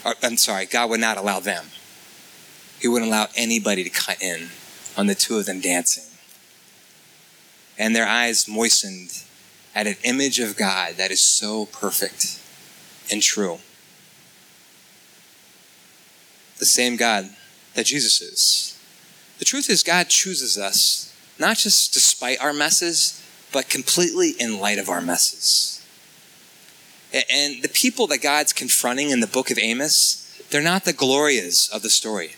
Or, 0.07 0.15
I'm 0.23 0.37
sorry, 0.37 0.65
God 0.65 0.89
would 0.89 1.01
not 1.01 1.17
allow 1.17 1.41
them. 1.41 1.65
He 2.79 2.87
wouldn't 2.87 3.09
allow 3.09 3.27
anybody 3.35 3.83
to 3.83 3.89
cut 3.89 4.21
in 4.21 4.47
on 4.95 5.07
the 5.07 5.15
two 5.15 5.37
of 5.37 5.45
them 5.45 5.59
dancing. 5.59 6.05
And 7.77 7.93
their 7.93 8.07
eyes 8.07 8.47
moistened 8.47 9.23
at 9.75 9.85
an 9.85 9.97
image 10.03 10.39
of 10.39 10.55
God 10.55 10.93
that 10.95 11.11
is 11.11 11.21
so 11.21 11.65
perfect 11.65 12.41
and 13.11 13.21
true. 13.21 13.59
The 16.59 16.65
same 16.65 16.95
God 16.95 17.29
that 17.75 17.85
Jesus 17.85 18.21
is. 18.21 18.79
The 19.39 19.45
truth 19.45 19.69
is, 19.69 19.83
God 19.83 20.07
chooses 20.07 20.57
us 20.57 21.13
not 21.37 21.57
just 21.57 21.93
despite 21.93 22.41
our 22.41 22.53
messes, 22.53 23.21
but 23.51 23.69
completely 23.69 24.31
in 24.39 24.59
light 24.59 24.79
of 24.79 24.89
our 24.89 25.01
messes. 25.01 25.76
And 27.13 27.63
the 27.63 27.69
people 27.69 28.07
that 28.07 28.21
God's 28.21 28.53
confronting 28.53 29.11
in 29.11 29.21
the 29.21 29.27
book 29.27 29.49
of 29.49 29.57
Amos, 29.57 30.41
they're 30.49 30.61
not 30.61 30.85
the 30.85 30.93
glorias 30.93 31.69
of 31.73 31.81
the 31.81 31.89
story. 31.89 32.31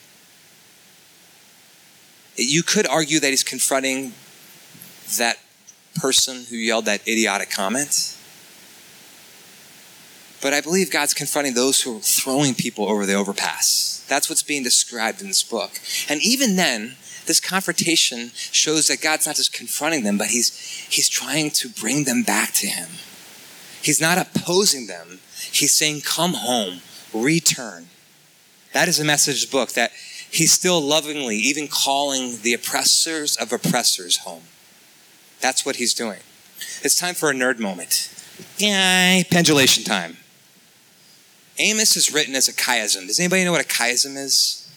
You 2.35 2.63
could 2.63 2.87
argue 2.87 3.19
that 3.19 3.29
he's 3.29 3.43
confronting 3.43 4.13
that 5.17 5.39
person 5.95 6.45
who 6.49 6.55
yelled 6.55 6.85
that 6.85 7.07
idiotic 7.07 7.49
comment. 7.49 8.15
But 10.41 10.53
I 10.53 10.61
believe 10.61 10.91
God's 10.91 11.13
confronting 11.13 11.53
those 11.53 11.81
who 11.81 11.97
are 11.97 12.01
throwing 12.01 12.55
people 12.55 12.89
over 12.89 13.05
the 13.05 13.15
overpass. 13.15 14.05
That's 14.07 14.29
what's 14.29 14.43
being 14.43 14.63
described 14.63 15.21
in 15.21 15.27
this 15.27 15.43
book. 15.43 15.81
And 16.07 16.21
even 16.21 16.55
then, 16.55 16.95
this 17.25 17.39
confrontation 17.39 18.31
shows 18.33 18.87
that 18.87 19.01
God's 19.01 19.27
not 19.27 19.35
just 19.35 19.51
confronting 19.51 20.03
them, 20.03 20.17
but 20.17 20.27
he's, 20.27 20.57
he's 20.89 21.09
trying 21.09 21.51
to 21.51 21.69
bring 21.69 22.05
them 22.05 22.23
back 22.23 22.53
to 22.53 22.67
him. 22.67 22.89
He's 23.81 24.01
not 24.01 24.17
opposing 24.17 24.87
them. 24.87 25.19
He's 25.51 25.73
saying, 25.73 26.01
come 26.01 26.33
home, 26.33 26.81
return. 27.13 27.87
That 28.73 28.87
is 28.87 28.99
a 28.99 29.05
message 29.05 29.49
book 29.49 29.71
that 29.73 29.91
he's 30.29 30.53
still 30.53 30.79
lovingly 30.79 31.37
even 31.37 31.67
calling 31.67 32.39
the 32.41 32.53
oppressors 32.53 33.35
of 33.37 33.51
oppressors 33.51 34.17
home. 34.17 34.43
That's 35.41 35.65
what 35.65 35.77
he's 35.77 35.93
doing. 35.93 36.19
It's 36.81 36.99
time 36.99 37.15
for 37.15 37.29
a 37.29 37.33
nerd 37.33 37.59
moment. 37.59 38.13
Yay, 38.57 39.25
pendulation 39.29 39.83
time. 39.83 40.17
Amos 41.57 41.97
is 41.97 42.13
written 42.13 42.35
as 42.35 42.47
a 42.47 42.53
chiasm. 42.53 43.07
Does 43.07 43.19
anybody 43.19 43.43
know 43.43 43.51
what 43.51 43.61
a 43.61 43.67
chiasm 43.67 44.15
is? 44.17 44.69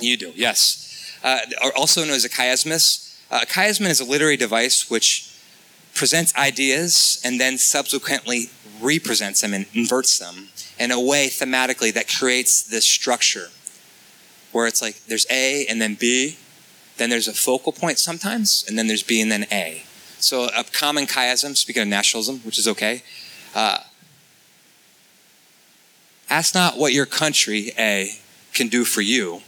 You 0.00 0.16
do, 0.16 0.32
yes. 0.34 1.18
Uh, 1.22 1.40
also 1.76 2.02
known 2.02 2.14
as 2.14 2.24
a 2.24 2.28
chiasmus. 2.28 3.20
Uh, 3.30 3.40
a 3.42 3.46
chiasm 3.46 3.86
is 3.86 4.00
a 4.00 4.04
literary 4.04 4.36
device 4.36 4.88
which 4.90 5.27
presents 5.94 6.34
ideas 6.36 7.20
and 7.24 7.40
then 7.40 7.58
subsequently 7.58 8.50
represents 8.80 9.40
them 9.40 9.52
and 9.52 9.66
inverts 9.74 10.18
them 10.18 10.48
in 10.78 10.90
a 10.90 11.00
way 11.00 11.26
thematically 11.26 11.92
that 11.92 12.08
creates 12.08 12.62
this 12.62 12.86
structure 12.86 13.48
where 14.52 14.66
it's 14.66 14.80
like 14.80 15.04
there's 15.06 15.26
A 15.30 15.66
and 15.66 15.80
then 15.82 15.94
B 15.94 16.36
then 16.98 17.10
there's 17.10 17.28
a 17.28 17.32
focal 17.32 17.72
point 17.72 17.98
sometimes, 17.98 18.64
and 18.68 18.78
then 18.78 18.88
there's 18.88 19.02
B 19.02 19.20
and 19.20 19.32
then 19.32 19.46
A. 19.50 19.84
So 20.18 20.44
a 20.46 20.64
common 20.64 21.06
chiasm, 21.06 21.56
speaking 21.56 21.82
of 21.82 21.88
nationalism, 21.88 22.40
which 22.40 22.58
is 22.58 22.68
okay, 22.68 23.02
uh, 23.54 23.78
ask 26.28 26.54
not 26.54 26.76
what 26.76 26.92
your 26.92 27.06
country, 27.06 27.72
A, 27.78 28.18
can 28.52 28.68
do 28.68 28.84
for 28.84 29.00
you. 29.00 29.42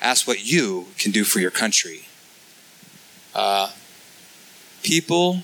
Ask 0.00 0.26
what 0.26 0.44
you 0.44 0.86
can 0.96 1.10
do 1.10 1.24
for 1.24 1.40
your 1.40 1.50
country. 1.50 2.06
Uh, 3.34 3.70
people 4.82 5.42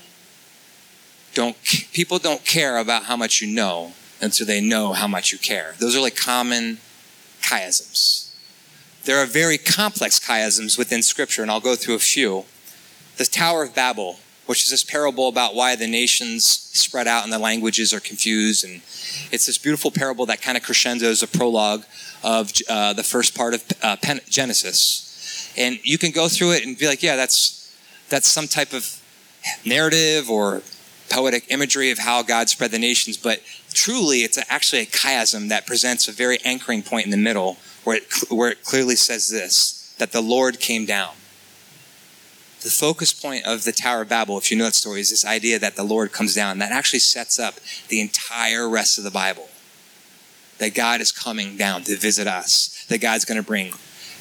don't 1.36 1.56
people 1.92 2.18
don't 2.18 2.44
care 2.44 2.78
about 2.78 3.04
how 3.04 3.16
much 3.16 3.42
you 3.42 3.46
know 3.46 3.92
until 4.20 4.46
they 4.46 4.60
know 4.60 4.94
how 4.94 5.06
much 5.06 5.30
you 5.30 5.38
care. 5.38 5.74
Those 5.78 5.94
are 5.94 6.00
like 6.00 6.16
common 6.16 6.78
chiasms. 7.42 8.34
there 9.04 9.18
are 9.22 9.26
very 9.26 9.58
complex 9.58 10.18
chiasms 10.18 10.76
within 10.78 11.02
Scripture, 11.02 11.42
and 11.42 11.50
I'll 11.50 11.60
go 11.60 11.76
through 11.76 11.94
a 11.94 12.00
few. 12.00 12.44
The 13.18 13.24
Tower 13.26 13.62
of 13.64 13.74
Babel, 13.74 14.18
which 14.46 14.64
is 14.64 14.70
this 14.70 14.82
parable 14.82 15.28
about 15.28 15.54
why 15.54 15.76
the 15.76 15.86
nations 15.86 16.44
spread 16.44 17.06
out 17.06 17.22
and 17.22 17.32
the 17.32 17.38
languages 17.38 17.92
are 17.92 18.00
confused. 18.00 18.64
And 18.64 18.76
it's 19.30 19.46
this 19.46 19.58
beautiful 19.58 19.90
parable 19.90 20.26
that 20.26 20.42
kind 20.42 20.56
of 20.56 20.64
crescendos 20.64 21.22
a 21.22 21.28
prologue 21.28 21.84
of 22.24 22.52
uh, 22.68 22.94
the 22.94 23.04
first 23.04 23.36
part 23.36 23.54
of 23.54 23.64
uh, 23.82 23.96
Genesis. 24.28 25.52
And 25.56 25.78
you 25.84 25.98
can 25.98 26.10
go 26.10 26.28
through 26.28 26.52
it 26.52 26.66
and 26.66 26.76
be 26.76 26.86
like, 26.86 27.02
yeah, 27.02 27.16
that's, 27.16 27.76
that's 28.08 28.26
some 28.26 28.48
type 28.48 28.72
of 28.72 29.00
narrative 29.64 30.28
or 30.28 30.62
poetic 31.08 31.44
imagery 31.50 31.90
of 31.90 31.98
how 31.98 32.22
God 32.22 32.48
spread 32.48 32.70
the 32.70 32.78
nations. 32.78 33.16
But 33.16 33.42
truly, 33.72 34.18
it's 34.18 34.38
actually 34.48 34.82
a 34.82 34.86
chiasm 34.86 35.48
that 35.48 35.66
presents 35.66 36.08
a 36.08 36.12
very 36.12 36.38
anchoring 36.44 36.82
point 36.82 37.04
in 37.04 37.10
the 37.10 37.16
middle 37.16 37.56
where 37.84 37.96
it, 37.96 38.04
where 38.30 38.50
it 38.50 38.64
clearly 38.64 38.96
says 38.96 39.28
this 39.28 39.94
that 39.98 40.12
the 40.12 40.20
Lord 40.20 40.60
came 40.60 40.84
down. 40.84 41.14
The 42.60 42.70
focus 42.70 43.12
point 43.12 43.46
of 43.46 43.64
the 43.64 43.72
Tower 43.72 44.02
of 44.02 44.08
Babel, 44.08 44.36
if 44.38 44.50
you 44.50 44.56
know 44.56 44.64
that 44.64 44.74
story, 44.74 45.00
is 45.00 45.10
this 45.10 45.24
idea 45.24 45.58
that 45.58 45.76
the 45.76 45.84
Lord 45.84 46.12
comes 46.12 46.34
down. 46.34 46.58
That 46.58 46.72
actually 46.72 46.98
sets 46.98 47.38
up 47.38 47.54
the 47.88 48.00
entire 48.00 48.68
rest 48.68 48.98
of 48.98 49.04
the 49.04 49.10
Bible. 49.10 49.48
That 50.58 50.74
God 50.74 51.00
is 51.00 51.12
coming 51.12 51.56
down 51.56 51.82
to 51.84 51.96
visit 51.96 52.26
us. 52.26 52.84
That 52.88 53.00
God's 53.00 53.24
going 53.24 53.40
to 53.40 53.46
bring 53.46 53.72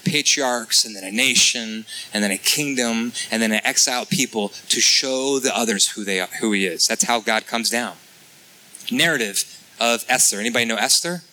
patriarchs 0.06 0.86
and 0.86 0.96
then 0.96 1.04
a 1.04 1.12
nation 1.12 1.86
and 2.14 2.24
then 2.24 2.32
a 2.32 2.38
kingdom 2.38 3.12
and 3.32 3.42
then 3.42 3.52
an 3.52 3.62
exiled 3.64 4.10
people 4.10 4.50
to 4.70 4.80
show 4.80 5.40
the 5.40 5.56
others 5.56 5.90
who 5.90 6.04
they 6.04 6.20
are, 6.20 6.30
who 6.40 6.52
he 6.54 6.66
is. 6.66 6.88
That's 6.88 7.04
how 7.04 7.20
God 7.20 7.48
comes 7.48 7.70
down. 7.70 7.96
Narrative 8.92 9.44
of 9.80 10.06
Esther. 10.08 10.40
Anybody 10.40 10.66
know 10.66 10.78
Esther? 10.78 11.24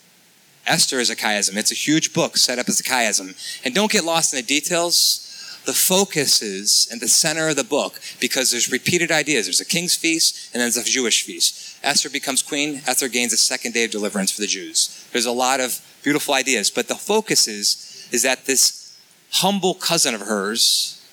Esther 0.66 1.00
is 1.00 1.10
a 1.10 1.16
chiasm. 1.16 1.56
It's 1.56 1.72
a 1.72 1.76
huge 1.76 2.12
book 2.12 2.36
set 2.36 2.58
up 2.58 2.68
as 2.68 2.80
a 2.80 2.84
chiasm. 2.84 3.36
And 3.64 3.74
don't 3.74 3.90
get 3.90 4.04
lost 4.04 4.32
in 4.32 4.38
the 4.38 4.46
details. 4.46 5.28
The 5.64 5.72
focus 5.72 6.42
is 6.42 6.88
in 6.90 6.98
the 6.98 7.08
center 7.08 7.48
of 7.48 7.56
the 7.56 7.64
book 7.64 8.00
because 8.20 8.50
there's 8.50 8.70
repeated 8.70 9.12
ideas. 9.12 9.46
There's 9.46 9.60
a 9.60 9.64
king's 9.64 9.94
feast 9.94 10.50
and 10.52 10.60
then 10.60 10.70
there's 10.70 10.76
a 10.76 10.90
Jewish 10.90 11.22
feast. 11.22 11.78
Esther 11.84 12.10
becomes 12.10 12.42
queen. 12.42 12.82
Esther 12.86 13.08
gains 13.08 13.32
a 13.32 13.36
second 13.36 13.72
day 13.72 13.84
of 13.84 13.90
deliverance 13.90 14.32
for 14.32 14.40
the 14.40 14.46
Jews. 14.46 15.06
There's 15.12 15.26
a 15.26 15.32
lot 15.32 15.60
of 15.60 15.80
beautiful 16.02 16.34
ideas, 16.34 16.70
but 16.70 16.88
the 16.88 16.96
focus 16.96 17.46
is, 17.46 17.88
is 18.12 18.22
that 18.22 18.46
this 18.46 18.96
humble 19.32 19.74
cousin 19.74 20.14
of 20.14 20.20
hers, 20.20 21.04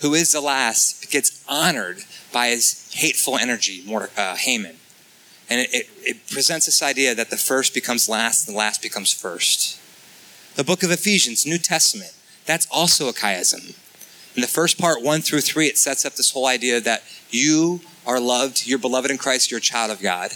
who 0.00 0.14
is 0.14 0.32
the 0.32 0.40
last, 0.40 1.10
gets 1.10 1.44
honored 1.48 1.98
by 2.32 2.48
his 2.48 2.90
hateful 2.94 3.36
energy, 3.36 3.84
uh, 4.16 4.34
Haman. 4.36 4.76
And 5.50 5.60
it, 5.60 5.70
it, 5.72 5.86
it 6.02 6.28
presents 6.28 6.66
this 6.66 6.82
idea 6.82 7.14
that 7.14 7.30
the 7.30 7.36
first 7.36 7.72
becomes 7.74 8.08
last 8.08 8.46
and 8.46 8.54
the 8.54 8.58
last 8.58 8.82
becomes 8.82 9.12
first. 9.12 9.80
The 10.56 10.64
book 10.64 10.82
of 10.82 10.90
Ephesians, 10.90 11.46
New 11.46 11.58
Testament, 11.58 12.12
that's 12.44 12.66
also 12.70 13.08
a 13.08 13.12
chiasm. 13.12 13.76
In 14.34 14.42
the 14.42 14.48
first 14.48 14.78
part, 14.78 15.02
one 15.02 15.20
through 15.20 15.40
three, 15.40 15.66
it 15.66 15.78
sets 15.78 16.04
up 16.04 16.14
this 16.14 16.30
whole 16.30 16.46
idea 16.46 16.80
that 16.80 17.02
you 17.30 17.80
are 18.06 18.20
loved, 18.20 18.66
you're 18.66 18.78
beloved 18.78 19.10
in 19.10 19.18
Christ, 19.18 19.50
you're 19.50 19.58
a 19.58 19.62
child 19.62 19.90
of 19.90 20.00
God. 20.00 20.32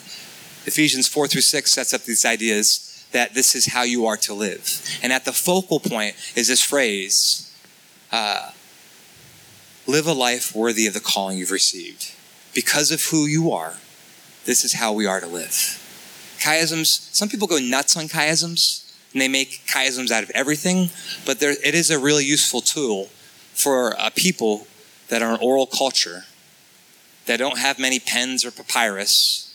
Ephesians 0.65 1.09
4 1.09 1.27
through 1.29 1.41
6 1.41 1.71
sets 1.71 1.95
up 1.95 2.03
these 2.03 2.25
ideas 2.25 2.92
that 3.13 3.35
this 3.35 3.55
is 3.55 3.67
how 3.73 3.83
you 3.83 4.07
are 4.07 4.17
to 4.17 4.35
live. 4.35 4.83
And 5.03 5.13
at 5.13 5.25
the 5.25 5.33
focal 5.33 5.81
point 5.81 6.17
is 6.35 6.49
this 6.49 6.63
phrase 6.63 7.55
uh, 8.11 8.51
live 9.87 10.07
a 10.07 10.13
life 10.13 10.55
worthy 10.55 10.87
of 10.87 10.95
the 10.95 11.01
calling 11.01 11.39
you've 11.39 11.51
received. 11.51 12.13
Because 12.55 12.91
of 12.91 13.03
who 13.07 13.27
you 13.27 13.53
are, 13.53 13.77
this 14.45 14.65
is 14.65 14.75
how 14.75 14.93
we 14.93 15.07
are 15.07 15.21
to 15.21 15.27
live. 15.27 15.79
Chiasms, 16.39 17.15
some 17.15 17.29
people 17.29 17.47
go 17.47 17.59
nuts 17.59 17.97
on 17.97 18.09
chiasms 18.09 18.93
and 19.13 19.23
they 19.23 19.29
make 19.29 19.63
chiasms 19.67 20.11
out 20.11 20.23
of 20.23 20.31
everything, 20.31 20.91
but 21.25 21.39
there, 21.39 21.55
it 21.65 21.75
is 21.75 21.91
a 21.91 21.99
really 21.99 22.25
useful 22.25 22.61
tool 22.61 23.07
for 23.53 23.95
a 23.99 24.11
people 24.11 24.67
that 25.09 25.23
are 25.23 25.35
an 25.35 25.39
oral 25.41 25.67
culture, 25.67 26.25
that 27.27 27.37
don't 27.37 27.59
have 27.59 27.79
many 27.79 28.01
pens 28.01 28.45
or 28.45 28.51
papyrus, 28.51 29.55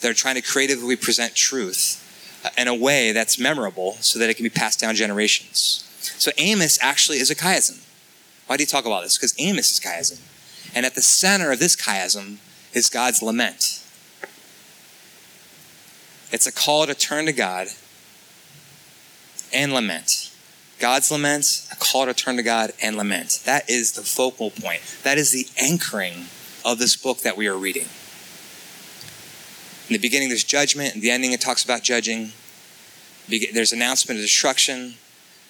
that 0.00 0.10
are 0.10 0.14
trying 0.14 0.34
to 0.34 0.42
creatively 0.42 0.96
present 0.96 1.34
truth 1.34 2.02
uh, 2.02 2.05
in 2.56 2.68
a 2.68 2.74
way 2.74 3.12
that's 3.12 3.38
memorable 3.38 3.92
so 3.94 4.18
that 4.18 4.30
it 4.30 4.34
can 4.34 4.44
be 4.44 4.50
passed 4.50 4.80
down 4.80 4.94
generations. 4.94 5.82
So 6.18 6.30
Amos 6.38 6.78
actually 6.80 7.18
is 7.18 7.30
a 7.30 7.34
chiasm. 7.34 7.82
Why 8.46 8.56
do 8.56 8.62
you 8.62 8.66
talk 8.66 8.86
about 8.86 9.02
this? 9.02 9.16
Because 9.16 9.34
Amos 9.38 9.72
is 9.72 9.80
chiasm. 9.80 10.20
And 10.74 10.86
at 10.86 10.94
the 10.94 11.02
center 11.02 11.52
of 11.52 11.58
this 11.58 11.76
chiasm 11.76 12.38
is 12.72 12.88
God's 12.88 13.22
lament. 13.22 13.82
It's 16.32 16.46
a 16.46 16.52
call 16.52 16.86
to 16.86 16.94
turn 16.94 17.26
to 17.26 17.32
God 17.32 17.68
and 19.52 19.72
lament. 19.72 20.32
God's 20.78 21.10
lament, 21.10 21.66
a 21.72 21.76
call 21.76 22.06
to 22.06 22.14
turn 22.14 22.36
to 22.36 22.42
God 22.42 22.72
and 22.82 22.96
lament. 22.96 23.40
That 23.46 23.68
is 23.70 23.92
the 23.92 24.02
focal 24.02 24.50
point. 24.50 24.82
That 25.02 25.16
is 25.16 25.32
the 25.32 25.46
anchoring 25.58 26.26
of 26.64 26.78
this 26.78 26.96
book 26.96 27.20
that 27.20 27.36
we 27.36 27.46
are 27.46 27.56
reading. 27.56 27.86
In 29.88 29.92
the 29.92 29.98
beginning, 29.98 30.28
there's 30.28 30.44
judgment. 30.44 30.94
In 30.94 31.00
the 31.00 31.10
ending, 31.10 31.32
it 31.32 31.40
talks 31.40 31.64
about 31.64 31.82
judging. 31.82 32.32
There's 33.28 33.72
announcement 33.72 34.18
of 34.18 34.24
destruction. 34.24 34.94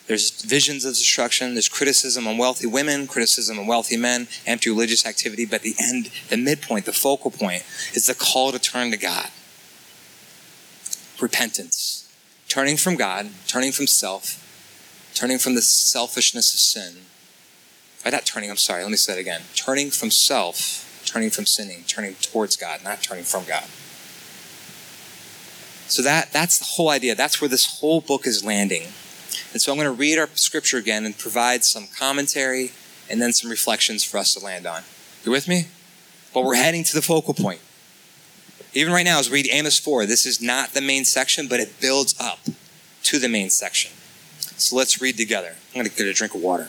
There's 0.06 0.42
visions 0.42 0.84
of 0.84 0.92
destruction. 0.94 1.54
There's 1.54 1.68
criticism 1.68 2.26
on 2.26 2.38
wealthy 2.38 2.66
women, 2.66 3.06
criticism 3.06 3.58
on 3.58 3.66
wealthy 3.66 3.96
men, 3.96 4.28
empty 4.46 4.70
religious 4.70 5.06
activity. 5.06 5.46
But 5.46 5.62
the 5.62 5.74
end, 5.80 6.10
the 6.28 6.36
midpoint, 6.36 6.84
the 6.84 6.92
focal 6.92 7.30
point, 7.30 7.64
is 7.94 8.06
the 8.06 8.14
call 8.14 8.52
to 8.52 8.58
turn 8.58 8.90
to 8.90 8.96
God 8.96 9.30
repentance, 11.20 12.12
turning 12.48 12.76
from 12.76 12.96
God, 12.96 13.30
turning 13.46 13.72
from 13.72 13.86
self, 13.86 14.42
turning 15.14 15.38
from 15.38 15.54
the 15.54 15.62
selfishness 15.62 16.52
of 16.52 16.60
sin. 16.60 17.04
By 18.04 18.10
that 18.10 18.26
turning, 18.26 18.50
I'm 18.50 18.56
sorry, 18.56 18.82
let 18.82 18.90
me 18.90 18.96
say 18.96 19.14
it 19.14 19.20
again. 19.20 19.42
Turning 19.54 19.90
from 19.90 20.10
self, 20.10 21.02
turning 21.04 21.30
from 21.30 21.46
sinning, 21.46 21.84
turning 21.86 22.14
towards 22.16 22.56
God, 22.56 22.84
not 22.84 23.02
turning 23.02 23.24
from 23.24 23.44
God. 23.44 23.64
So 25.88 26.02
that, 26.02 26.32
that's 26.32 26.58
the 26.58 26.64
whole 26.64 26.90
idea. 26.90 27.14
That's 27.14 27.40
where 27.40 27.48
this 27.48 27.80
whole 27.80 28.00
book 28.00 28.26
is 28.26 28.44
landing. 28.44 28.88
And 29.52 29.62
so 29.62 29.72
I'm 29.72 29.78
going 29.78 29.86
to 29.86 29.92
read 29.92 30.18
our 30.18 30.28
scripture 30.34 30.78
again 30.78 31.04
and 31.04 31.16
provide 31.16 31.64
some 31.64 31.86
commentary 31.86 32.72
and 33.08 33.22
then 33.22 33.32
some 33.32 33.50
reflections 33.50 34.04
for 34.04 34.18
us 34.18 34.34
to 34.34 34.44
land 34.44 34.66
on. 34.66 34.82
You 35.24 35.32
with 35.32 35.48
me? 35.48 35.68
But 36.34 36.44
we're 36.44 36.56
heading 36.56 36.84
to 36.84 36.94
the 36.94 37.02
focal 37.02 37.34
point. 37.34 37.60
Even 38.74 38.92
right 38.92 39.04
now, 39.04 39.18
as 39.18 39.30
we 39.30 39.38
read 39.38 39.48
Amos 39.50 39.78
4, 39.78 40.04
this 40.04 40.26
is 40.26 40.42
not 40.42 40.70
the 40.70 40.82
main 40.82 41.04
section, 41.04 41.48
but 41.48 41.60
it 41.60 41.80
builds 41.80 42.14
up 42.20 42.40
to 43.04 43.18
the 43.18 43.28
main 43.28 43.48
section. 43.48 43.92
So 44.58 44.76
let's 44.76 45.00
read 45.00 45.16
together. 45.16 45.54
I'm 45.74 45.74
going 45.74 45.86
to 45.86 45.96
get 45.96 46.06
a 46.06 46.12
drink 46.12 46.34
of 46.34 46.42
water. 46.42 46.68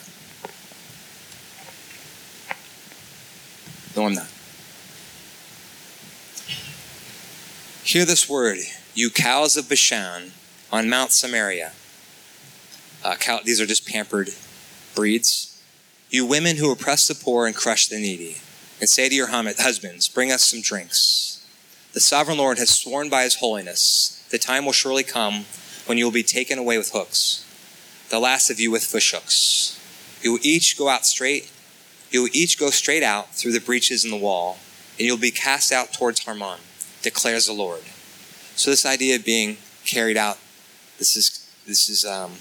No, 3.95 4.05
I'm 4.05 4.13
not. 4.13 4.27
Hear 7.83 8.05
this 8.05 8.29
word, 8.29 8.59
you 8.97 9.11
cows 9.11 9.55
of 9.55 9.69
Bashan 9.69 10.31
on 10.71 10.89
Mount 10.89 11.11
Samaria. 11.11 11.71
Uh, 13.05 13.13
cow, 13.13 13.39
these 13.43 13.61
are 13.61 13.67
just 13.67 13.87
pampered 13.87 14.31
breeds. 14.95 15.61
You 16.09 16.25
women 16.25 16.57
who 16.57 16.71
oppress 16.71 17.07
the 17.07 17.13
poor 17.13 17.45
and 17.45 17.55
crush 17.55 17.85
the 17.85 17.97
needy, 17.97 18.37
and 18.79 18.89
say 18.89 19.07
to 19.07 19.13
your 19.13 19.27
husbands, 19.27 20.07
Bring 20.07 20.31
us 20.31 20.45
some 20.45 20.61
drinks. 20.61 21.45
The 21.93 21.99
sovereign 21.99 22.39
Lord 22.39 22.57
has 22.57 22.71
sworn 22.71 23.07
by 23.07 23.21
his 23.21 23.35
holiness, 23.35 24.27
the 24.31 24.39
time 24.39 24.65
will 24.65 24.73
surely 24.73 25.03
come 25.03 25.45
when 25.85 25.99
you 25.99 26.05
will 26.05 26.11
be 26.11 26.23
taken 26.23 26.57
away 26.57 26.79
with 26.79 26.91
hooks, 26.91 27.45
the 28.09 28.19
last 28.19 28.49
of 28.49 28.59
you 28.59 28.71
with 28.71 28.81
fishhooks. 28.81 29.77
You 30.23 30.31
will 30.31 30.39
each 30.41 30.75
go 30.75 30.89
out 30.89 31.05
straight, 31.05 31.51
you 32.09 32.23
will 32.23 32.29
each 32.33 32.57
go 32.57 32.71
straight 32.71 33.03
out 33.03 33.35
through 33.35 33.51
the 33.51 33.61
breaches 33.61 34.03
in 34.03 34.09
the 34.09 34.17
wall, 34.17 34.57
and 34.97 35.05
you'll 35.05 35.17
be 35.17 35.29
cast 35.29 35.71
out 35.71 35.93
towards 35.93 36.25
Harmon, 36.25 36.61
declares 37.03 37.45
the 37.45 37.53
Lord. 37.53 37.83
So 38.57 38.71
this 38.71 38.87
idea 38.87 39.15
of 39.15 39.23
being 39.23 39.57
carried 39.85 40.17
out, 40.17 40.39
this 40.97 41.15
is 41.15 41.47
this 41.67 41.89
is 41.89 42.03
um, 42.03 42.31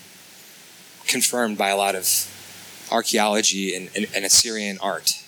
confirmed 1.07 1.59
by 1.59 1.69
a 1.69 1.77
lot 1.77 1.95
of 1.95 2.09
archaeology 2.91 3.75
and, 3.75 3.91
and, 3.95 4.07
and 4.17 4.25
Assyrian 4.25 4.79
art. 4.81 5.23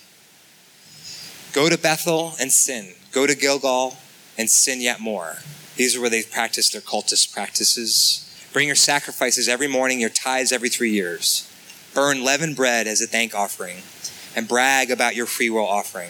Go 1.53 1.69
to 1.69 1.77
Bethel 1.77 2.33
and 2.41 2.51
sin. 2.51 2.95
Go 3.11 3.27
to 3.27 3.35
Gilgal 3.35 3.97
and 4.35 4.49
sin 4.49 4.81
yet 4.81 4.99
more. 4.99 5.37
These 5.75 5.95
are 5.95 6.01
where 6.01 6.09
they 6.09 6.23
practice 6.23 6.71
their 6.71 6.81
cultist 6.81 7.31
practices. 7.31 8.25
Bring 8.51 8.65
your 8.65 8.75
sacrifices 8.75 9.47
every 9.47 9.67
morning, 9.67 9.99
your 9.99 10.09
tithes 10.09 10.51
every 10.51 10.69
three 10.69 10.91
years. 10.91 11.47
Burn 11.93 12.23
leavened 12.23 12.55
bread 12.55 12.87
as 12.87 12.99
a 12.99 13.05
thank 13.05 13.35
offering, 13.35 13.77
and 14.35 14.47
brag 14.47 14.89
about 14.89 15.15
your 15.15 15.27
freewill 15.27 15.67
offering. 15.67 16.09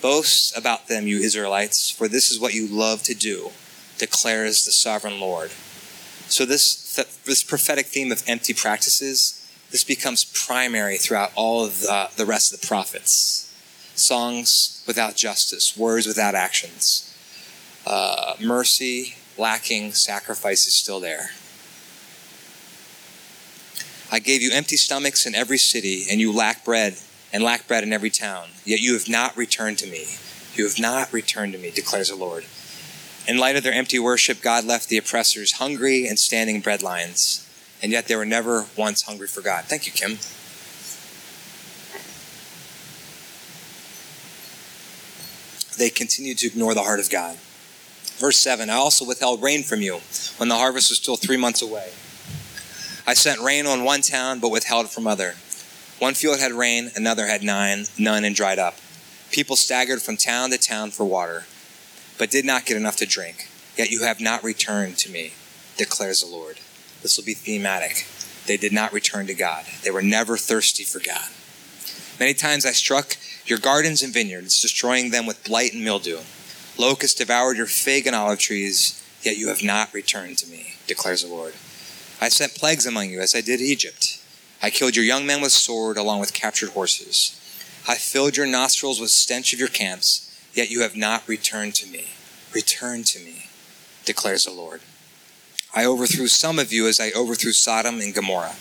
Boast 0.00 0.56
about 0.56 0.86
them, 0.86 1.08
you 1.08 1.18
Israelites, 1.18 1.90
for 1.90 2.06
this 2.06 2.30
is 2.30 2.38
what 2.38 2.54
you 2.54 2.68
love 2.68 3.02
to 3.02 3.14
do, 3.14 3.50
declares 3.98 4.64
the 4.64 4.72
sovereign 4.72 5.20
Lord. 5.20 5.50
So 6.28 6.44
this, 6.44 6.94
this 7.24 7.42
prophetic 7.42 7.86
theme 7.86 8.10
of 8.10 8.22
empty 8.26 8.54
practices, 8.54 9.42
this 9.70 9.84
becomes 9.84 10.24
primary 10.24 10.96
throughout 10.96 11.32
all 11.34 11.64
of 11.64 11.80
the, 11.80 12.10
the 12.16 12.26
rest 12.26 12.52
of 12.52 12.60
the 12.60 12.66
prophets. 12.66 13.42
Songs 13.94 14.84
without 14.86 15.16
justice, 15.16 15.76
words 15.76 16.06
without 16.06 16.34
actions 16.34 17.06
uh, 17.86 18.34
mercy 18.40 19.14
lacking, 19.38 19.92
sacrifice 19.92 20.66
is 20.66 20.74
still 20.74 21.00
there. 21.00 21.30
I 24.10 24.18
gave 24.18 24.42
you 24.42 24.50
empty 24.52 24.76
stomachs 24.76 25.26
in 25.26 25.34
every 25.34 25.58
city, 25.58 26.06
and 26.10 26.20
you 26.20 26.32
lack 26.32 26.64
bread, 26.64 26.96
and 27.32 27.42
lack 27.42 27.68
bread 27.68 27.84
in 27.84 27.92
every 27.92 28.10
town. 28.10 28.48
Yet 28.64 28.80
you 28.80 28.92
have 28.94 29.08
not 29.08 29.36
returned 29.36 29.78
to 29.78 29.86
me. 29.86 30.06
You 30.54 30.64
have 30.64 30.80
not 30.80 31.12
returned 31.12 31.52
to 31.52 31.58
me, 31.58 31.70
declares 31.70 32.08
the 32.08 32.16
Lord. 32.16 32.44
In 33.28 33.38
light 33.38 33.56
of 33.56 33.64
their 33.64 33.72
empty 33.72 33.98
worship, 33.98 34.40
God 34.40 34.64
left 34.64 34.88
the 34.88 34.98
oppressors 34.98 35.52
hungry 35.52 36.06
and 36.06 36.16
standing 36.16 36.60
bread 36.60 36.80
lines, 36.80 37.44
and 37.82 37.90
yet 37.90 38.06
they 38.06 38.14
were 38.14 38.24
never 38.24 38.66
once 38.76 39.02
hungry 39.02 39.26
for 39.26 39.40
God. 39.40 39.64
Thank 39.64 39.86
you, 39.86 39.92
Kim. 39.92 40.18
They 45.76 45.90
continued 45.90 46.38
to 46.38 46.46
ignore 46.46 46.74
the 46.74 46.82
heart 46.82 47.00
of 47.00 47.10
God. 47.10 47.36
Verse 48.18 48.38
7 48.38 48.70
I 48.70 48.74
also 48.74 49.04
withheld 49.04 49.42
rain 49.42 49.62
from 49.62 49.82
you 49.82 49.98
when 50.36 50.48
the 50.48 50.54
harvest 50.54 50.90
was 50.90 50.98
still 50.98 51.16
three 51.16 51.36
months 51.36 51.60
away. 51.60 51.90
I 53.08 53.14
sent 53.14 53.40
rain 53.40 53.66
on 53.66 53.84
one 53.84 54.02
town, 54.02 54.38
but 54.38 54.50
withheld 54.50 54.86
it 54.86 54.92
from 54.92 55.06
other. 55.06 55.34
One 55.98 56.14
field 56.14 56.38
had 56.38 56.52
rain, 56.52 56.92
another 56.94 57.26
had 57.26 57.42
nine, 57.42 57.86
none, 57.98 58.24
and 58.24 58.36
dried 58.36 58.58
up. 58.58 58.76
People 59.32 59.56
staggered 59.56 60.00
from 60.00 60.16
town 60.16 60.50
to 60.50 60.58
town 60.58 60.92
for 60.92 61.04
water, 61.04 61.44
but 62.18 62.30
did 62.30 62.44
not 62.44 62.66
get 62.66 62.76
enough 62.76 62.96
to 62.96 63.06
drink. 63.06 63.48
Yet 63.76 63.90
you 63.90 64.02
have 64.02 64.20
not 64.20 64.42
returned 64.42 64.96
to 64.98 65.10
me, 65.10 65.32
declares 65.76 66.22
the 66.22 66.30
Lord. 66.30 66.58
This 67.02 67.16
will 67.16 67.24
be 67.24 67.34
thematic. 67.34 68.06
They 68.46 68.56
did 68.56 68.72
not 68.72 68.92
return 68.92 69.26
to 69.26 69.34
God. 69.34 69.64
They 69.82 69.90
were 69.90 70.02
never 70.02 70.36
thirsty 70.36 70.84
for 70.84 71.00
God. 71.00 71.28
Many 72.18 72.32
times 72.34 72.64
I 72.64 72.72
struck 72.72 73.16
your 73.44 73.58
gardens 73.58 74.02
and 74.02 74.12
vineyards, 74.12 74.60
destroying 74.60 75.10
them 75.10 75.26
with 75.26 75.44
blight 75.44 75.74
and 75.74 75.84
mildew. 75.84 76.20
Locusts 76.78 77.18
devoured 77.18 77.56
your 77.56 77.66
fig 77.66 78.06
and 78.06 78.16
olive 78.16 78.38
trees, 78.38 79.02
yet 79.22 79.36
you 79.36 79.48
have 79.48 79.62
not 79.62 79.92
returned 79.92 80.38
to 80.38 80.50
me, 80.50 80.74
declares 80.86 81.22
the 81.22 81.28
Lord. 81.28 81.54
I 82.20 82.28
sent 82.28 82.54
plagues 82.54 82.86
among 82.86 83.10
you, 83.10 83.20
as 83.20 83.34
I 83.34 83.40
did 83.42 83.60
Egypt. 83.60 84.22
I 84.62 84.70
killed 84.70 84.96
your 84.96 85.04
young 85.04 85.26
men 85.26 85.42
with 85.42 85.52
sword, 85.52 85.96
along 85.96 86.20
with 86.20 86.32
captured 86.32 86.70
horses. 86.70 87.38
I 87.86 87.96
filled 87.96 88.36
your 88.36 88.46
nostrils 88.46 89.00
with 89.00 89.10
stench 89.10 89.52
of 89.52 89.58
your 89.58 89.68
camps, 89.68 90.25
yet 90.56 90.70
you 90.70 90.80
have 90.80 90.96
not 90.96 91.28
returned 91.28 91.74
to 91.76 91.86
me. 91.86 92.06
Return 92.52 93.04
to 93.04 93.20
me, 93.20 93.46
declares 94.04 94.46
the 94.46 94.52
Lord. 94.52 94.80
I 95.74 95.84
overthrew 95.84 96.26
some 96.26 96.58
of 96.58 96.72
you 96.72 96.88
as 96.88 96.98
I 96.98 97.12
overthrew 97.12 97.52
Sodom 97.52 98.00
and 98.00 98.14
Gomorrah. 98.14 98.56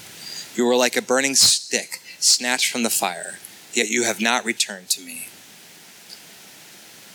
You 0.55 0.65
were 0.65 0.75
like 0.75 0.97
a 0.97 1.01
burning 1.01 1.35
stick 1.35 2.01
snatched 2.19 2.69
from 2.69 2.83
the 2.83 2.89
fire, 2.89 3.39
yet 3.73 3.87
you 3.87 4.03
have 4.03 4.19
not 4.19 4.43
returned 4.43 4.89
to 4.89 5.01
me. 5.01 5.27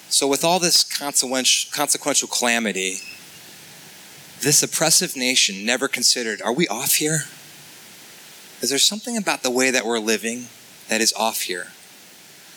So, 0.08 0.26
with 0.26 0.42
all 0.42 0.58
this 0.58 0.82
consequential 0.82 2.28
calamity, 2.28 3.00
this 4.40 4.62
oppressive 4.62 5.16
nation 5.16 5.66
never 5.66 5.86
considered 5.86 6.40
are 6.40 6.52
we 6.52 6.66
off 6.68 6.94
here? 6.94 7.24
Is 8.62 8.70
there 8.70 8.78
something 8.78 9.16
about 9.16 9.42
the 9.42 9.50
way 9.50 9.70
that 9.70 9.84
we're 9.84 9.98
living 9.98 10.46
that 10.88 11.00
is 11.00 11.12
off 11.12 11.42
here? 11.42 11.68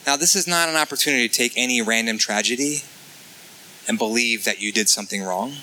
Now, 0.06 0.18
this 0.18 0.36
is 0.36 0.48
not 0.48 0.68
an 0.68 0.76
opportunity 0.76 1.30
to 1.30 1.34
take 1.34 1.54
any 1.56 1.82
random 1.82 2.18
tragedy 2.18 2.84
and 3.88 3.98
believe 3.98 4.44
that 4.44 4.62
you 4.62 4.72
did 4.72 4.90
something 4.90 5.24
wrong. 5.24 5.54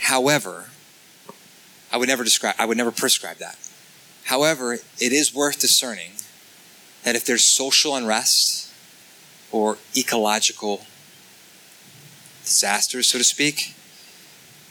However, 0.00 0.66
I 1.90 1.96
would 1.96 2.08
never 2.08 2.24
describe 2.24 2.54
I 2.58 2.66
would 2.66 2.76
never 2.76 2.90
prescribe 2.90 3.38
that. 3.38 3.58
However, 4.24 4.74
it 4.74 5.12
is 5.12 5.34
worth 5.34 5.58
discerning 5.58 6.12
that 7.04 7.16
if 7.16 7.24
there's 7.24 7.44
social 7.44 7.96
unrest 7.96 8.70
or 9.50 9.78
ecological 9.96 10.82
disasters, 12.44 13.06
so 13.06 13.18
to 13.18 13.24
speak, 13.24 13.74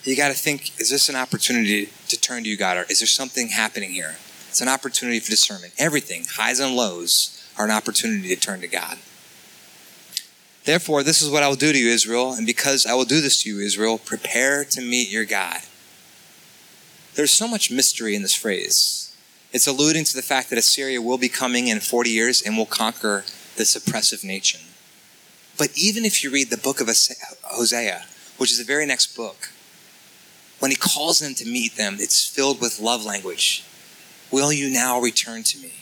you 0.03 0.15
got 0.15 0.27
to 0.27 0.33
think 0.35 0.79
is 0.79 0.89
this 0.91 1.09
an 1.09 1.15
opportunity 1.15 1.89
to 2.07 2.19
turn 2.19 2.43
to 2.43 2.49
you, 2.49 2.57
God? 2.57 2.77
Or 2.77 2.85
is 2.89 2.99
there 2.99 3.07
something 3.07 3.49
happening 3.49 3.91
here? 3.91 4.17
It's 4.49 4.61
an 4.61 4.67
opportunity 4.67 5.19
for 5.19 5.31
discernment. 5.31 5.73
Everything, 5.77 6.25
highs 6.29 6.59
and 6.59 6.75
lows, 6.75 7.37
are 7.58 7.65
an 7.65 7.72
opportunity 7.72 8.30
to 8.30 8.36
turn 8.36 8.62
to 8.62 8.67
God. 8.67 8.98
Therefore, 10.65 11.02
this 11.02 11.22
is 11.22 11.30
what 11.30 11.43
I 11.43 11.48
will 11.48 11.56
do 11.56 11.72
to 11.72 11.80
you, 11.80 11.89
Israel, 11.89 12.34
and 12.34 12.46
because 12.46 12.86
I 12.86 12.93
will 12.93 13.06
do 13.06 13.22
this 13.22 13.43
to 13.43 13.50
you, 13.50 13.60
Israel, 13.60 13.98
prepare 13.98 14.65
to 14.65 14.82
meet 14.82 15.10
your 15.10 15.24
God. 15.24 15.62
There's 17.15 17.32
so 17.32 17.48
much 17.48 17.72
mystery 17.72 18.15
in 18.15 18.22
this 18.22 18.36
phrase. 18.36 19.15
It's 19.54 19.65
alluding 19.65 20.04
to 20.04 20.15
the 20.15 20.22
fact 20.22 20.50
that 20.50 20.60
Assyria 20.60 21.02
will 21.02 21.17
be 21.17 21.30
coming 21.30 21.67
in 21.67 21.80
40 21.80 22.10
years 22.10 22.41
and 22.41 22.58
will 22.58 22.65
conquer 22.65 23.24
this 23.56 23.76
oppressive 23.76 24.24
nation. 24.24 24.60
But 25.58 25.70
even 25.76 26.06
if 26.06 26.24
you 26.24 26.30
read 26.30 26.50
the 26.50 26.58
book 26.58 26.82
of 26.82 26.88
Hosea, 27.43 28.06
which 28.38 28.52
is 28.52 28.58
the 28.60 28.63
very 28.63 28.86
next 28.86 29.15
book, 29.15 29.50
when 30.60 30.72
he 30.72 30.78
calls 30.78 31.20
them 31.20 31.34
to 31.36 31.46
meet 31.46 31.76
them, 31.76 31.96
it's 32.00 32.28
filled 32.28 32.60
with 32.60 32.80
love 32.80 33.06
language. 33.06 33.63
Will 34.32 34.52
you 34.52 34.70
now 34.70 35.00
return 35.00 35.43
to 35.43 35.60
me? 35.60 35.76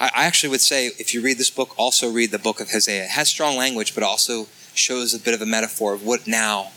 I 0.00 0.24
actually 0.24 0.50
would 0.50 0.60
say, 0.60 0.86
if 0.98 1.14
you 1.14 1.22
read 1.22 1.38
this 1.38 1.50
book, 1.50 1.74
also 1.78 2.10
read 2.10 2.32
the 2.32 2.38
book 2.38 2.60
of 2.60 2.70
Hosea. 2.70 3.04
It 3.04 3.10
has 3.10 3.28
strong 3.28 3.56
language, 3.56 3.94
but 3.94 4.02
also 4.02 4.48
shows 4.74 5.14
a 5.14 5.20
bit 5.20 5.34
of 5.34 5.40
a 5.40 5.46
metaphor 5.46 5.94
of 5.94 6.04
what 6.04 6.26
now 6.26 6.72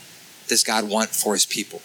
does 0.46 0.62
God 0.62 0.88
want 0.88 1.10
for 1.10 1.32
his 1.34 1.44
people. 1.44 1.82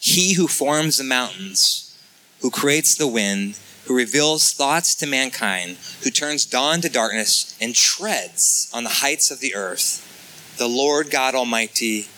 He 0.00 0.34
who 0.34 0.48
forms 0.48 0.96
the 0.96 1.04
mountains, 1.04 1.96
who 2.40 2.50
creates 2.50 2.96
the 2.96 3.06
wind, 3.06 3.56
who 3.84 3.96
reveals 3.96 4.52
thoughts 4.52 4.94
to 4.96 5.06
mankind, 5.06 5.76
who 6.02 6.10
turns 6.10 6.44
dawn 6.44 6.80
to 6.80 6.88
darkness, 6.88 7.56
and 7.60 7.74
treads 7.74 8.70
on 8.74 8.82
the 8.82 8.90
heights 8.90 9.30
of 9.30 9.38
the 9.38 9.54
earth. 9.54 10.54
The 10.58 10.68
Lord 10.68 11.10
God 11.10 11.36
Almighty 11.36 12.08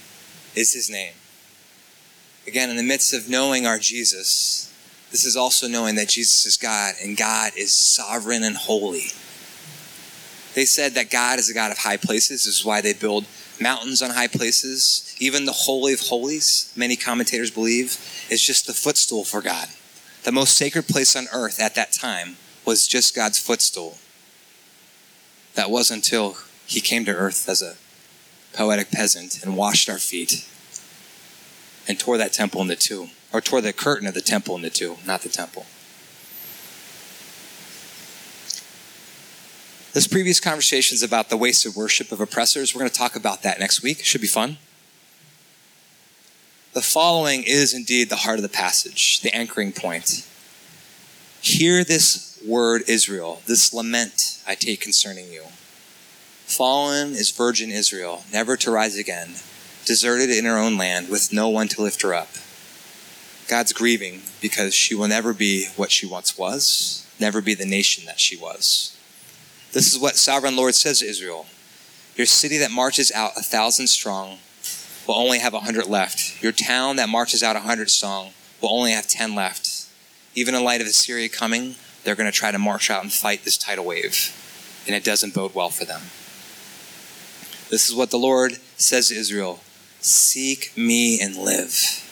is 0.54 0.72
his 0.72 0.88
name. 0.88 1.14
Again, 2.46 2.70
in 2.70 2.76
the 2.76 2.82
midst 2.82 3.12
of 3.12 3.28
knowing 3.28 3.66
our 3.66 3.78
Jesus, 3.78 4.73
this 5.14 5.24
is 5.24 5.36
also 5.36 5.68
knowing 5.68 5.94
that 5.94 6.08
Jesus 6.08 6.44
is 6.44 6.56
God 6.56 6.94
and 7.00 7.16
God 7.16 7.52
is 7.56 7.72
sovereign 7.72 8.42
and 8.42 8.56
holy. 8.56 9.12
They 10.56 10.64
said 10.64 10.94
that 10.94 11.08
God 11.08 11.38
is 11.38 11.48
a 11.48 11.54
God 11.54 11.70
of 11.70 11.78
high 11.78 11.98
places. 11.98 12.46
This 12.46 12.58
is 12.58 12.64
why 12.64 12.80
they 12.80 12.94
build 12.94 13.26
mountains 13.60 14.02
on 14.02 14.10
high 14.10 14.26
places. 14.26 15.14
Even 15.20 15.44
the 15.44 15.52
Holy 15.52 15.92
of 15.92 16.00
Holies, 16.00 16.72
many 16.74 16.96
commentators 16.96 17.52
believe, 17.52 17.96
is 18.28 18.42
just 18.42 18.66
the 18.66 18.72
footstool 18.72 19.22
for 19.22 19.40
God. 19.40 19.68
The 20.24 20.32
most 20.32 20.56
sacred 20.56 20.88
place 20.88 21.14
on 21.14 21.26
earth 21.32 21.60
at 21.60 21.76
that 21.76 21.92
time 21.92 22.34
was 22.64 22.88
just 22.88 23.14
God's 23.14 23.38
footstool. 23.38 23.98
That 25.54 25.70
was 25.70 25.92
until 25.92 26.38
he 26.66 26.80
came 26.80 27.04
to 27.04 27.14
earth 27.14 27.48
as 27.48 27.62
a 27.62 27.76
poetic 28.52 28.90
peasant 28.90 29.44
and 29.44 29.56
washed 29.56 29.88
our 29.88 29.98
feet 29.98 30.44
and 31.86 32.00
tore 32.00 32.18
that 32.18 32.32
temple 32.32 32.62
into 32.62 32.74
two, 32.74 33.10
or 33.34 33.40
tore 33.40 33.60
the 33.60 33.72
curtain 33.72 34.06
of 34.06 34.14
the 34.14 34.20
temple 34.20 34.54
into 34.54 34.70
two, 34.70 34.96
not 35.04 35.22
the 35.22 35.28
temple. 35.28 35.66
This 39.92 40.06
previous 40.06 40.38
conversation 40.38 40.94
is 40.94 41.02
about 41.02 41.30
the 41.30 41.36
wasted 41.36 41.74
worship 41.74 42.12
of 42.12 42.20
oppressors. 42.20 42.74
We're 42.74 42.80
going 42.80 42.90
to 42.90 42.96
talk 42.96 43.16
about 43.16 43.42
that 43.42 43.58
next 43.58 43.82
week. 43.82 44.04
Should 44.04 44.20
be 44.20 44.28
fun. 44.28 44.58
The 46.74 46.80
following 46.80 47.42
is 47.44 47.74
indeed 47.74 48.08
the 48.08 48.16
heart 48.16 48.38
of 48.38 48.42
the 48.42 48.48
passage, 48.48 49.20
the 49.20 49.34
anchoring 49.34 49.72
point. 49.72 50.26
Hear 51.40 51.84
this 51.84 52.40
word, 52.46 52.82
Israel, 52.88 53.42
this 53.46 53.74
lament 53.74 54.42
I 54.46 54.54
take 54.54 54.80
concerning 54.80 55.32
you. 55.32 55.42
Fallen 56.46 57.12
is 57.12 57.30
virgin 57.30 57.70
Israel, 57.70 58.24
never 58.32 58.56
to 58.58 58.70
rise 58.70 58.96
again, 58.96 59.34
deserted 59.84 60.30
in 60.30 60.44
her 60.44 60.58
own 60.58 60.76
land, 60.76 61.08
with 61.08 61.32
no 61.32 61.48
one 61.48 61.68
to 61.68 61.82
lift 61.82 62.02
her 62.02 62.14
up. 62.14 62.28
God's 63.48 63.72
grieving 63.72 64.22
because 64.40 64.74
she 64.74 64.94
will 64.94 65.08
never 65.08 65.32
be 65.32 65.68
what 65.76 65.90
she 65.90 66.06
once 66.06 66.38
was, 66.38 67.06
never 67.20 67.40
be 67.40 67.54
the 67.54 67.66
nation 67.66 68.04
that 68.06 68.20
she 68.20 68.36
was. 68.36 68.96
This 69.72 69.92
is 69.92 69.98
what 69.98 70.16
Sovereign 70.16 70.56
Lord 70.56 70.74
says 70.74 71.00
to 71.00 71.06
Israel 71.06 71.46
Your 72.16 72.26
city 72.26 72.58
that 72.58 72.70
marches 72.70 73.10
out 73.12 73.36
a 73.36 73.42
thousand 73.42 73.88
strong 73.88 74.38
will 75.06 75.16
only 75.16 75.40
have 75.40 75.54
a 75.54 75.60
hundred 75.60 75.86
left. 75.86 76.42
Your 76.42 76.52
town 76.52 76.96
that 76.96 77.08
marches 77.08 77.42
out 77.42 77.56
a 77.56 77.60
hundred 77.60 77.90
strong 77.90 78.30
will 78.60 78.70
only 78.72 78.92
have 78.92 79.06
ten 79.06 79.34
left. 79.34 79.88
Even 80.34 80.54
in 80.54 80.64
light 80.64 80.80
of 80.80 80.86
Assyria 80.86 81.28
coming, 81.28 81.76
they're 82.02 82.14
going 82.14 82.30
to 82.30 82.36
try 82.36 82.50
to 82.50 82.58
march 82.58 82.90
out 82.90 83.02
and 83.02 83.12
fight 83.12 83.44
this 83.44 83.56
tidal 83.58 83.84
wave, 83.84 84.32
and 84.86 84.94
it 84.94 85.04
doesn't 85.04 85.34
bode 85.34 85.54
well 85.54 85.70
for 85.70 85.84
them. 85.84 86.02
This 87.70 87.88
is 87.88 87.94
what 87.94 88.10
the 88.10 88.18
Lord 88.18 88.58
says 88.76 89.08
to 89.08 89.14
Israel 89.14 89.60
Seek 90.00 90.76
me 90.76 91.20
and 91.20 91.34
live. 91.36 92.03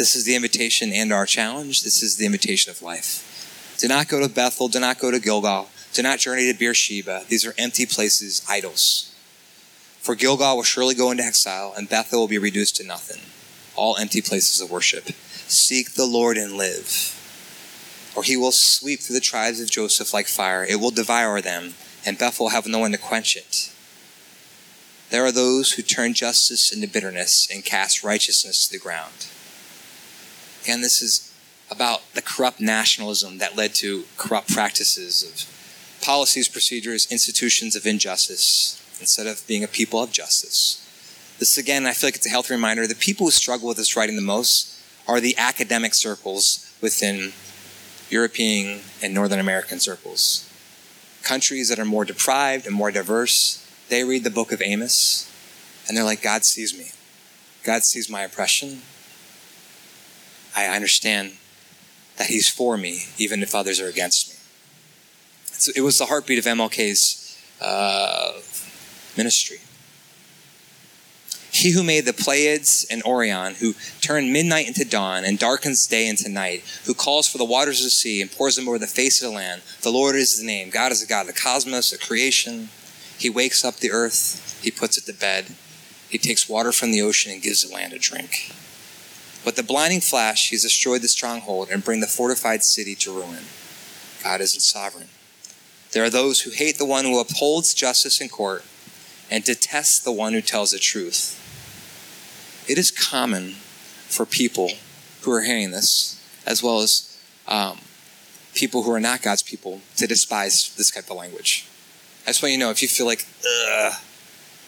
This 0.00 0.16
is 0.16 0.24
the 0.24 0.34
invitation 0.34 0.94
and 0.94 1.12
our 1.12 1.26
challenge. 1.26 1.82
This 1.82 2.02
is 2.02 2.16
the 2.16 2.24
invitation 2.24 2.70
of 2.70 2.80
life. 2.80 3.76
Do 3.76 3.86
not 3.86 4.08
go 4.08 4.18
to 4.18 4.32
Bethel. 4.32 4.66
Do 4.68 4.80
not 4.80 4.98
go 4.98 5.10
to 5.10 5.20
Gilgal. 5.20 5.68
Do 5.92 6.02
not 6.02 6.20
journey 6.20 6.50
to 6.50 6.58
Beersheba. 6.58 7.24
These 7.28 7.44
are 7.44 7.52
empty 7.58 7.84
places, 7.84 8.42
idols. 8.48 9.14
For 9.98 10.14
Gilgal 10.14 10.56
will 10.56 10.62
surely 10.62 10.94
go 10.94 11.10
into 11.10 11.22
exile, 11.22 11.74
and 11.76 11.86
Bethel 11.86 12.20
will 12.20 12.28
be 12.28 12.38
reduced 12.38 12.76
to 12.76 12.82
nothing. 12.82 13.20
All 13.76 13.98
empty 13.98 14.22
places 14.22 14.58
of 14.62 14.70
worship. 14.70 15.08
Seek 15.48 15.92
the 15.92 16.06
Lord 16.06 16.38
and 16.38 16.54
live. 16.54 17.14
Or 18.16 18.22
he 18.22 18.38
will 18.38 18.52
sweep 18.52 19.00
through 19.00 19.16
the 19.16 19.20
tribes 19.20 19.60
of 19.60 19.70
Joseph 19.70 20.14
like 20.14 20.28
fire. 20.28 20.64
It 20.64 20.80
will 20.80 20.90
devour 20.90 21.42
them, 21.42 21.74
and 22.06 22.16
Bethel 22.16 22.46
will 22.46 22.52
have 22.52 22.66
no 22.66 22.78
one 22.78 22.92
to 22.92 22.96
quench 22.96 23.36
it. 23.36 23.70
There 25.10 25.26
are 25.26 25.30
those 25.30 25.72
who 25.72 25.82
turn 25.82 26.14
justice 26.14 26.72
into 26.72 26.88
bitterness 26.88 27.46
and 27.52 27.66
cast 27.66 28.02
righteousness 28.02 28.66
to 28.66 28.72
the 28.72 28.78
ground. 28.82 29.26
Again, 30.62 30.80
this 30.80 31.00
is 31.00 31.32
about 31.70 32.02
the 32.14 32.22
corrupt 32.22 32.60
nationalism 32.60 33.38
that 33.38 33.56
led 33.56 33.74
to 33.76 34.04
corrupt 34.16 34.52
practices 34.52 35.22
of 35.22 36.02
policies, 36.04 36.48
procedures, 36.48 37.10
institutions 37.10 37.76
of 37.76 37.86
injustice 37.86 38.76
instead 39.00 39.26
of 39.26 39.46
being 39.46 39.64
a 39.64 39.68
people 39.68 40.02
of 40.02 40.12
justice. 40.12 40.86
This, 41.38 41.56
again, 41.56 41.86
I 41.86 41.92
feel 41.92 42.08
like 42.08 42.16
it's 42.16 42.26
a 42.26 42.30
healthy 42.30 42.54
reminder 42.54 42.86
the 42.86 42.94
people 42.94 43.26
who 43.26 43.30
struggle 43.30 43.68
with 43.68 43.78
this 43.78 43.96
writing 43.96 44.16
the 44.16 44.22
most 44.22 44.78
are 45.08 45.20
the 45.20 45.36
academic 45.38 45.94
circles 45.94 46.70
within 46.80 47.32
European 48.10 48.80
and 49.02 49.14
Northern 49.14 49.38
American 49.38 49.80
circles. 49.80 50.46
Countries 51.22 51.68
that 51.68 51.78
are 51.78 51.84
more 51.84 52.04
deprived 52.04 52.66
and 52.66 52.74
more 52.74 52.90
diverse, 52.90 53.66
they 53.88 54.04
read 54.04 54.24
the 54.24 54.30
book 54.30 54.52
of 54.52 54.60
Amos 54.60 55.30
and 55.88 55.96
they're 55.96 56.04
like, 56.04 56.22
God 56.22 56.44
sees 56.44 56.76
me. 56.76 56.90
God 57.64 57.84
sees 57.84 58.10
my 58.10 58.22
oppression. 58.22 58.82
I 60.66 60.74
understand 60.74 61.32
that 62.16 62.28
He's 62.28 62.48
for 62.48 62.76
me, 62.76 63.04
even 63.18 63.42
if 63.42 63.54
others 63.54 63.80
are 63.80 63.88
against 63.88 64.28
me. 64.28 64.36
So 65.52 65.72
it 65.76 65.82
was 65.82 65.98
the 65.98 66.06
heartbeat 66.06 66.38
of 66.38 66.44
MLK's 66.44 67.38
uh, 67.60 68.32
ministry. 69.16 69.58
He 71.52 71.72
who 71.72 71.82
made 71.82 72.06
the 72.06 72.12
Pleiades 72.12 72.86
and 72.90 73.02
Orion, 73.02 73.56
who 73.56 73.74
turned 74.00 74.32
midnight 74.32 74.68
into 74.68 74.84
dawn 74.84 75.24
and 75.24 75.38
darkens 75.38 75.86
day 75.86 76.06
into 76.08 76.28
night, 76.28 76.62
who 76.86 76.94
calls 76.94 77.28
for 77.28 77.38
the 77.38 77.44
waters 77.44 77.80
of 77.80 77.84
the 77.84 77.90
sea 77.90 78.22
and 78.22 78.30
pours 78.30 78.56
them 78.56 78.68
over 78.68 78.78
the 78.78 78.86
face 78.86 79.20
of 79.22 79.30
the 79.30 79.36
land. 79.36 79.62
The 79.82 79.90
Lord 79.90 80.14
is 80.14 80.36
his 80.36 80.44
name. 80.44 80.70
God 80.70 80.92
is 80.92 81.00
the 81.00 81.06
God 81.06 81.22
of 81.22 81.26
the 81.26 81.40
cosmos, 81.40 81.92
of 81.92 82.00
creation. 82.00 82.70
He 83.18 83.28
wakes 83.28 83.64
up 83.64 83.76
the 83.76 83.90
earth, 83.90 84.60
he 84.62 84.70
puts 84.70 84.96
it 84.96 85.04
to 85.06 85.12
bed. 85.12 85.54
He 86.08 86.18
takes 86.18 86.48
water 86.48 86.72
from 86.72 86.92
the 86.92 87.02
ocean 87.02 87.30
and 87.30 87.42
gives 87.42 87.68
the 87.68 87.74
land 87.74 87.92
a 87.92 87.98
drink. 87.98 88.52
But 89.44 89.56
the 89.56 89.62
blinding 89.62 90.00
flash, 90.00 90.50
he 90.50 90.56
has 90.56 90.62
destroyed 90.62 91.02
the 91.02 91.08
stronghold 91.08 91.70
and 91.70 91.84
bring 91.84 92.00
the 92.00 92.06
fortified 92.06 92.62
city 92.62 92.94
to 92.96 93.12
ruin. 93.12 93.44
God 94.22 94.40
is 94.40 94.52
sovereign. 94.62 95.08
There 95.92 96.04
are 96.04 96.10
those 96.10 96.42
who 96.42 96.50
hate 96.50 96.78
the 96.78 96.84
one 96.84 97.04
who 97.04 97.18
upholds 97.20 97.74
justice 97.74 98.20
in 98.20 98.28
court 98.28 98.64
and 99.30 99.42
detest 99.42 100.04
the 100.04 100.12
one 100.12 100.34
who 100.34 100.42
tells 100.42 100.72
the 100.72 100.78
truth. 100.78 101.36
It 102.68 102.78
is 102.78 102.90
common 102.90 103.52
for 104.08 104.26
people 104.26 104.72
who 105.22 105.32
are 105.32 105.42
hearing 105.42 105.70
this, 105.70 106.20
as 106.46 106.62
well 106.62 106.80
as 106.80 107.18
um, 107.48 107.78
people 108.54 108.82
who 108.82 108.92
are 108.92 109.00
not 109.00 109.22
God's 109.22 109.42
people, 109.42 109.80
to 109.96 110.06
despise 110.06 110.74
this 110.76 110.90
type 110.90 111.10
of 111.10 111.16
language. 111.16 111.66
I 112.24 112.30
just 112.30 112.42
want 112.42 112.52
you 112.52 112.58
to 112.58 112.64
know 112.64 112.70
if 112.70 112.82
you 112.82 112.88
feel 112.88 113.06
like, 113.06 113.26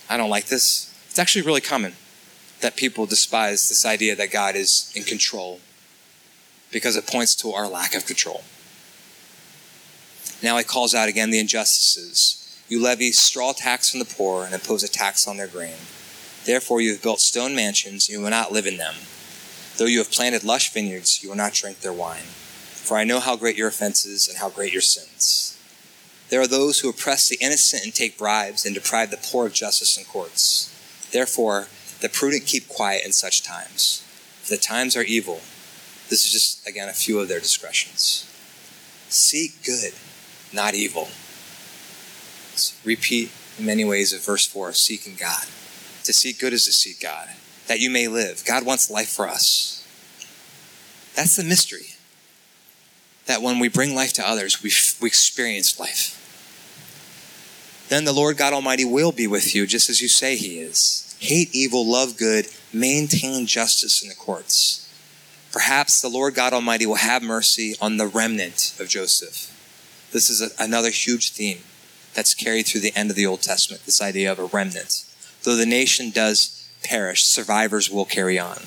I 0.09 0.17
don't 0.17 0.31
like 0.31 0.47
this, 0.47 0.93
it's 1.11 1.19
actually 1.19 1.43
really 1.43 1.61
common 1.61 1.95
that 2.63 2.77
people 2.77 3.07
despise 3.07 3.69
this 3.69 3.85
idea 3.85 4.17
that 4.17 4.33
God 4.33 4.57
is 4.57 4.91
in 4.95 5.03
control 5.03 5.61
because 6.71 6.97
it 6.97 7.07
points 7.07 7.35
to 7.37 7.51
our 7.51 7.69
lack 7.69 7.95
of 7.95 8.07
control. 8.07 8.43
Now 10.43 10.57
he 10.57 10.65
calls 10.65 10.95
out 10.95 11.09
again 11.09 11.31
the 11.31 11.39
injustices. 11.39 12.39
You 12.69 12.83
levy 12.83 13.13
straw 13.13 13.53
tax 13.53 13.95
on 13.95 13.99
the 13.99 14.05
poor 14.05 14.45
and 14.45 14.55
impose 14.55 14.83
a 14.83 14.89
tax 14.89 15.29
on 15.29 15.37
their 15.37 15.47
grain. 15.47 15.77
Therefore, 16.45 16.81
you 16.81 16.93
have 16.93 17.03
built 17.03 17.21
stone 17.21 17.55
mansions, 17.55 18.09
you 18.09 18.21
will 18.21 18.31
not 18.31 18.51
live 18.51 18.67
in 18.67 18.77
them. 18.77 18.95
Though 19.77 19.85
you 19.87 19.99
have 19.99 20.11
planted 20.11 20.43
lush 20.43 20.73
vineyards, 20.73 21.23
you 21.23 21.29
will 21.29 21.37
not 21.37 21.53
drink 21.53 21.81
their 21.81 21.93
wine. 21.93 22.23
For 22.23 22.97
I 22.97 23.05
know 23.05 23.21
how 23.21 23.37
great 23.37 23.57
your 23.57 23.69
offenses 23.69 24.27
and 24.27 24.39
how 24.39 24.51
great 24.51 24.73
your 24.73 24.83
sins. 24.83 25.57
There 26.31 26.41
are 26.41 26.49
those 26.49 26.81
who 26.81 26.89
oppress 26.89 27.29
the 27.29 27.39
innocent 27.41 27.85
and 27.85 27.95
take 27.95 28.19
bribes 28.19 28.65
and 28.65 28.75
deprive 28.75 29.11
the 29.11 29.19
poor 29.19 29.47
of 29.47 29.53
justice 29.53 29.97
in 29.97 30.05
courts. 30.05 30.69
Therefore, 31.13 31.69
the 32.03 32.09
prudent 32.09 32.47
keep 32.47 32.69
quiet 32.69 33.05
in 33.05 33.13
such 33.13 33.43
times. 33.43 34.05
The 34.49 34.59
times 34.59 34.97
are 34.97 35.03
evil, 35.03 35.41
this 36.13 36.27
is 36.27 36.33
just, 36.33 36.69
again, 36.69 36.91
a 36.91 36.93
few 36.93 37.21
of 37.21 37.29
their 37.29 37.41
discretions. 37.41 38.29
Seek 39.09 39.65
good, 39.65 39.95
not 40.53 40.75
evil. 40.75 41.09
Let's 42.51 42.79
repeat 42.85 43.31
in 43.59 43.65
many 43.65 43.83
ways 43.85 44.13
of 44.13 44.23
verse 44.23 44.47
4 44.47 44.69
of 44.69 44.77
seeking 44.77 45.15
God. 45.15 45.45
To 46.05 46.13
seek 46.13 46.39
good 46.39 46.53
is 46.53 46.67
to 46.67 46.73
seek 46.73 47.01
God, 47.01 47.31
that 47.67 47.81
you 47.81 47.89
may 47.89 48.09
live. 48.09 48.45
God 48.45 48.67
wants 48.67 48.91
life 48.91 49.09
for 49.09 49.27
us. 49.27 49.87
That's 51.15 51.37
the 51.37 51.45
mystery. 51.45 51.95
That 53.25 53.41
when 53.41 53.59
we 53.59 53.69
bring 53.69 53.95
life 53.95 54.13
to 54.15 54.29
others, 54.29 54.63
we, 54.63 54.71
we 55.01 55.07
experience 55.07 55.81
life. 55.81 56.19
Then 57.93 58.07
the 58.07 58.15
Lord 58.15 58.39
God 58.39 58.55
Almighty 58.55 58.87
will 58.87 59.13
be 59.13 59.27
with 59.27 59.55
you, 59.55 59.67
just 59.67 59.91
as 59.91 60.01
you 60.01 60.09
say 60.09 60.35
He 60.35 60.59
is. 60.59 61.15
Hate 61.21 61.55
evil, 61.55 61.87
love 61.87 62.17
good, 62.17 62.47
maintain 62.73 63.45
justice 63.45 64.03
in 64.03 64.09
the 64.09 64.15
courts. 64.15 64.89
Perhaps 65.53 66.01
the 66.01 66.09
Lord 66.09 66.35
God 66.35 66.55
Almighty 66.55 66.87
will 66.87 66.95
have 66.95 67.23
mercy 67.23 67.75
on 67.83 67.99
the 67.99 68.07
remnant 68.07 68.75
of 68.81 68.89
Joseph. 68.89 70.09
This 70.11 70.31
is 70.31 70.41
a, 70.41 70.49
another 70.59 70.89
huge 70.89 71.33
theme 71.33 71.59
that's 72.15 72.33
carried 72.33 72.63
through 72.63 72.81
the 72.81 72.97
end 72.97 73.11
of 73.11 73.17
the 73.17 73.27
Old 73.27 73.43
Testament 73.43 73.85
this 73.85 74.01
idea 74.01 74.33
of 74.33 74.39
a 74.39 74.47
remnant. 74.47 75.05
Though 75.43 75.57
the 75.57 75.67
nation 75.67 76.09
does 76.09 76.67
perish, 76.83 77.27
survivors 77.27 77.91
will 77.91 78.07
carry 78.07 78.39
on. 78.39 78.63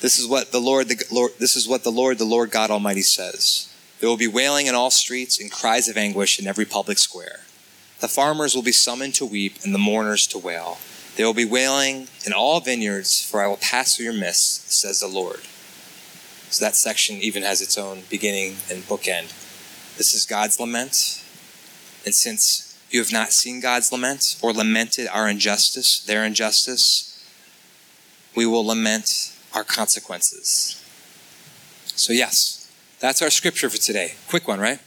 This 0.00 0.18
is 0.18 0.26
what 0.26 0.50
the 0.50 0.60
Lord, 0.60 0.88
the 0.88 1.00
Lord, 1.12 1.30
this 1.38 1.54
is 1.54 1.68
what 1.68 1.84
the 1.84 1.92
Lord, 1.92 2.18
the 2.18 2.24
Lord 2.24 2.50
God 2.50 2.72
Almighty 2.72 3.02
says. 3.02 3.67
There 4.00 4.08
will 4.08 4.16
be 4.16 4.28
wailing 4.28 4.66
in 4.66 4.74
all 4.74 4.90
streets 4.90 5.40
and 5.40 5.50
cries 5.50 5.88
of 5.88 5.96
anguish 5.96 6.38
in 6.38 6.46
every 6.46 6.64
public 6.64 6.98
square. 6.98 7.40
The 8.00 8.08
farmers 8.08 8.54
will 8.54 8.62
be 8.62 8.72
summoned 8.72 9.14
to 9.16 9.26
weep 9.26 9.56
and 9.64 9.74
the 9.74 9.78
mourners 9.78 10.26
to 10.28 10.38
wail. 10.38 10.78
There 11.16 11.26
will 11.26 11.34
be 11.34 11.44
wailing 11.44 12.06
in 12.24 12.32
all 12.32 12.60
vineyards, 12.60 13.20
for 13.20 13.42
I 13.42 13.48
will 13.48 13.56
pass 13.56 13.96
through 13.96 14.04
your 14.04 14.12
midst, 14.12 14.70
says 14.70 15.00
the 15.00 15.08
Lord. 15.08 15.40
So 16.50 16.64
that 16.64 16.76
section 16.76 17.16
even 17.16 17.42
has 17.42 17.60
its 17.60 17.76
own 17.76 18.02
beginning 18.08 18.56
and 18.70 18.84
bookend. 18.84 19.32
This 19.96 20.14
is 20.14 20.24
God's 20.24 20.60
lament. 20.60 21.24
And 22.04 22.14
since 22.14 22.78
you 22.88 23.00
have 23.00 23.12
not 23.12 23.32
seen 23.32 23.60
God's 23.60 23.90
lament 23.90 24.38
or 24.40 24.52
lamented 24.52 25.08
our 25.08 25.28
injustice, 25.28 26.00
their 26.00 26.24
injustice, 26.24 27.20
we 28.36 28.46
will 28.46 28.64
lament 28.64 29.34
our 29.52 29.64
consequences. 29.64 30.82
So, 31.96 32.12
yes, 32.12 32.57
that's 33.00 33.22
our 33.22 33.30
scripture 33.30 33.70
for 33.70 33.78
today. 33.78 34.14
Quick 34.28 34.48
one, 34.48 34.60
right? 34.60 34.80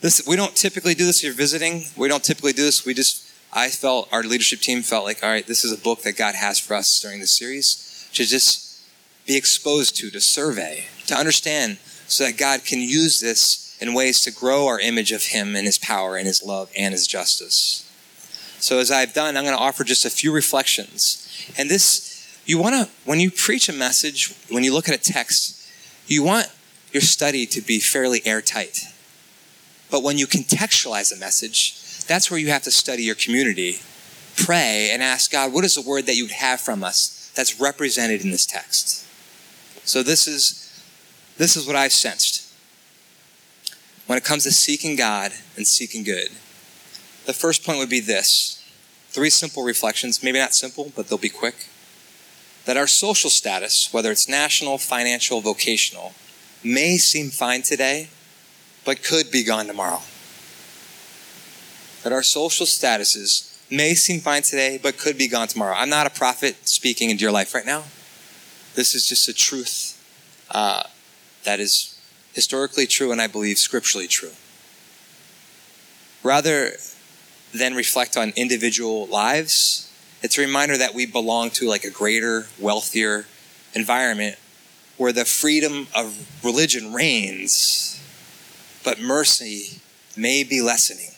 This 0.00 0.22
we 0.26 0.36
don't 0.36 0.54
typically 0.54 0.94
do 0.94 1.06
this. 1.06 1.18
If 1.18 1.24
you're 1.24 1.34
visiting, 1.34 1.84
we 1.96 2.08
don't 2.08 2.22
typically 2.22 2.52
do 2.52 2.62
this. 2.62 2.84
We 2.84 2.94
just 2.94 3.28
I 3.52 3.68
felt 3.68 4.08
our 4.12 4.22
leadership 4.22 4.60
team 4.60 4.82
felt 4.82 5.04
like, 5.04 5.22
all 5.22 5.30
right, 5.30 5.46
this 5.46 5.64
is 5.64 5.72
a 5.72 5.82
book 5.82 6.02
that 6.02 6.16
God 6.16 6.34
has 6.34 6.58
for 6.58 6.74
us 6.74 7.00
during 7.00 7.20
this 7.20 7.36
series 7.36 8.08
to 8.12 8.24
just 8.24 8.82
be 9.26 9.36
exposed 9.36 9.96
to, 9.96 10.10
to 10.10 10.20
survey, 10.20 10.86
to 11.06 11.14
understand, 11.14 11.78
so 12.06 12.24
that 12.24 12.36
God 12.36 12.64
can 12.64 12.80
use 12.80 13.20
this 13.20 13.76
in 13.80 13.94
ways 13.94 14.22
to 14.22 14.30
grow 14.30 14.66
our 14.66 14.80
image 14.80 15.12
of 15.12 15.24
Him 15.24 15.56
and 15.56 15.66
His 15.66 15.78
power 15.78 16.16
and 16.16 16.26
His 16.26 16.42
love 16.42 16.70
and 16.76 16.92
His 16.92 17.06
justice. 17.06 17.84
So 18.60 18.78
as 18.78 18.90
I've 18.90 19.14
done, 19.14 19.36
I'm 19.36 19.44
going 19.44 19.56
to 19.56 19.62
offer 19.62 19.84
just 19.84 20.04
a 20.04 20.10
few 20.10 20.32
reflections. 20.32 21.24
And 21.56 21.70
this, 21.70 22.42
you 22.44 22.58
want 22.58 22.74
to, 22.74 22.88
when 23.04 23.20
you 23.20 23.30
preach 23.30 23.68
a 23.68 23.72
message, 23.72 24.34
when 24.50 24.64
you 24.64 24.74
look 24.74 24.88
at 24.88 24.94
a 24.94 25.12
text, 25.12 25.68
you 26.06 26.22
want 26.22 26.48
your 26.92 27.02
study 27.02 27.46
to 27.46 27.60
be 27.60 27.80
fairly 27.80 28.22
airtight. 28.24 28.84
But 29.90 30.02
when 30.02 30.18
you 30.18 30.26
contextualize 30.26 31.14
a 31.14 31.18
message, 31.18 32.04
that's 32.06 32.30
where 32.30 32.40
you 32.40 32.48
have 32.48 32.62
to 32.62 32.70
study 32.70 33.02
your 33.02 33.14
community, 33.14 33.80
pray, 34.36 34.90
and 34.92 35.02
ask 35.02 35.30
God, 35.30 35.52
what 35.52 35.64
is 35.64 35.74
the 35.74 35.82
word 35.82 36.06
that 36.06 36.16
you 36.16 36.24
would 36.24 36.32
have 36.32 36.60
from 36.60 36.82
us 36.82 37.32
that's 37.34 37.60
represented 37.60 38.22
in 38.22 38.30
this 38.30 38.46
text? 38.46 39.06
So 39.84 40.02
this 40.02 40.26
is 40.26 40.64
this 41.38 41.56
is 41.56 41.66
what 41.66 41.76
I've 41.76 41.92
sensed. 41.92 42.52
When 44.06 44.18
it 44.18 44.24
comes 44.24 44.42
to 44.44 44.50
seeking 44.50 44.96
God 44.96 45.32
and 45.56 45.66
seeking 45.66 46.02
good, 46.02 46.30
the 47.26 47.32
first 47.32 47.64
point 47.64 47.78
would 47.78 47.90
be 47.90 48.00
this. 48.00 48.54
Three 49.10 49.30
simple 49.30 49.62
reflections, 49.62 50.22
maybe 50.22 50.38
not 50.38 50.54
simple, 50.54 50.92
but 50.96 51.08
they'll 51.08 51.18
be 51.18 51.28
quick. 51.28 51.68
That 52.64 52.76
our 52.76 52.86
social 52.86 53.30
status, 53.30 53.92
whether 53.92 54.10
it's 54.10 54.28
national, 54.28 54.78
financial, 54.78 55.40
vocational, 55.40 56.14
may 56.64 56.96
seem 56.96 57.30
fine 57.30 57.62
today, 57.62 58.08
but 58.84 59.02
could 59.02 59.30
be 59.30 59.44
gone 59.44 59.66
tomorrow. 59.66 60.00
That 62.02 62.12
our 62.12 62.22
social 62.22 62.66
statuses 62.66 63.56
may 63.70 63.94
seem 63.94 64.20
fine 64.20 64.42
today, 64.42 64.78
but 64.82 64.98
could 64.98 65.18
be 65.18 65.28
gone 65.28 65.48
tomorrow. 65.48 65.74
I'm 65.76 65.90
not 65.90 66.06
a 66.06 66.10
prophet 66.10 66.68
speaking 66.68 67.10
into 67.10 67.22
your 67.22 67.32
life 67.32 67.54
right 67.54 67.66
now. 67.66 67.84
This 68.74 68.94
is 68.94 69.06
just 69.06 69.28
a 69.28 69.32
truth 69.32 69.94
uh, 70.50 70.84
that 71.44 71.60
is 71.60 71.98
historically 72.32 72.86
true 72.86 73.12
and 73.12 73.20
I 73.20 73.26
believe 73.26 73.58
scripturally 73.58 74.06
true. 74.06 74.32
Rather 76.22 76.72
than 77.52 77.74
reflect 77.74 78.16
on 78.16 78.32
individual 78.36 79.06
lives, 79.06 79.92
it's 80.22 80.38
a 80.38 80.40
reminder 80.40 80.76
that 80.76 80.94
we 80.94 81.06
belong 81.06 81.50
to 81.50 81.68
like 81.68 81.84
a 81.84 81.90
greater, 81.90 82.46
wealthier 82.58 83.26
environment 83.74 84.36
where 84.98 85.12
the 85.12 85.24
freedom 85.24 85.86
of 85.94 86.44
religion 86.44 86.92
reigns 86.92 87.98
but 88.84 89.00
mercy 89.00 89.80
may 90.16 90.42
be 90.42 90.62
lessening. 90.62 91.10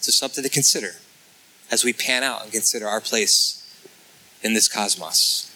So, 0.00 0.10
something 0.10 0.42
to 0.42 0.50
consider 0.50 0.96
as 1.70 1.84
we 1.84 1.92
pan 1.92 2.22
out 2.22 2.42
and 2.42 2.52
consider 2.52 2.88
our 2.88 3.00
place 3.00 3.58
in 4.42 4.52
this 4.54 4.68
cosmos. 4.68 5.48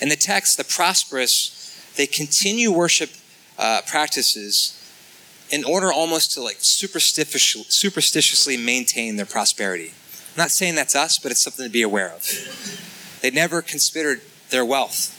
In 0.00 0.08
the 0.08 0.16
text, 0.16 0.56
the 0.56 0.64
prosperous, 0.64 1.92
they 1.96 2.06
continue 2.06 2.72
worship 2.72 3.10
uh, 3.58 3.82
practices 3.86 4.76
in 5.50 5.62
order 5.64 5.92
almost 5.92 6.32
to 6.32 6.42
like 6.42 6.56
superstitiously, 6.60 7.64
superstitiously 7.68 8.56
maintain 8.56 9.16
their 9.16 9.26
prosperity. 9.26 9.88
I'm 9.88 10.38
not 10.38 10.50
saying 10.50 10.74
that's 10.74 10.96
us, 10.96 11.18
but 11.18 11.30
it's 11.30 11.42
something 11.42 11.66
to 11.66 11.70
be 11.70 11.82
aware 11.82 12.10
of. 12.10 13.18
They 13.20 13.30
never 13.30 13.60
considered 13.60 14.22
their 14.48 14.64
wealth. 14.64 15.16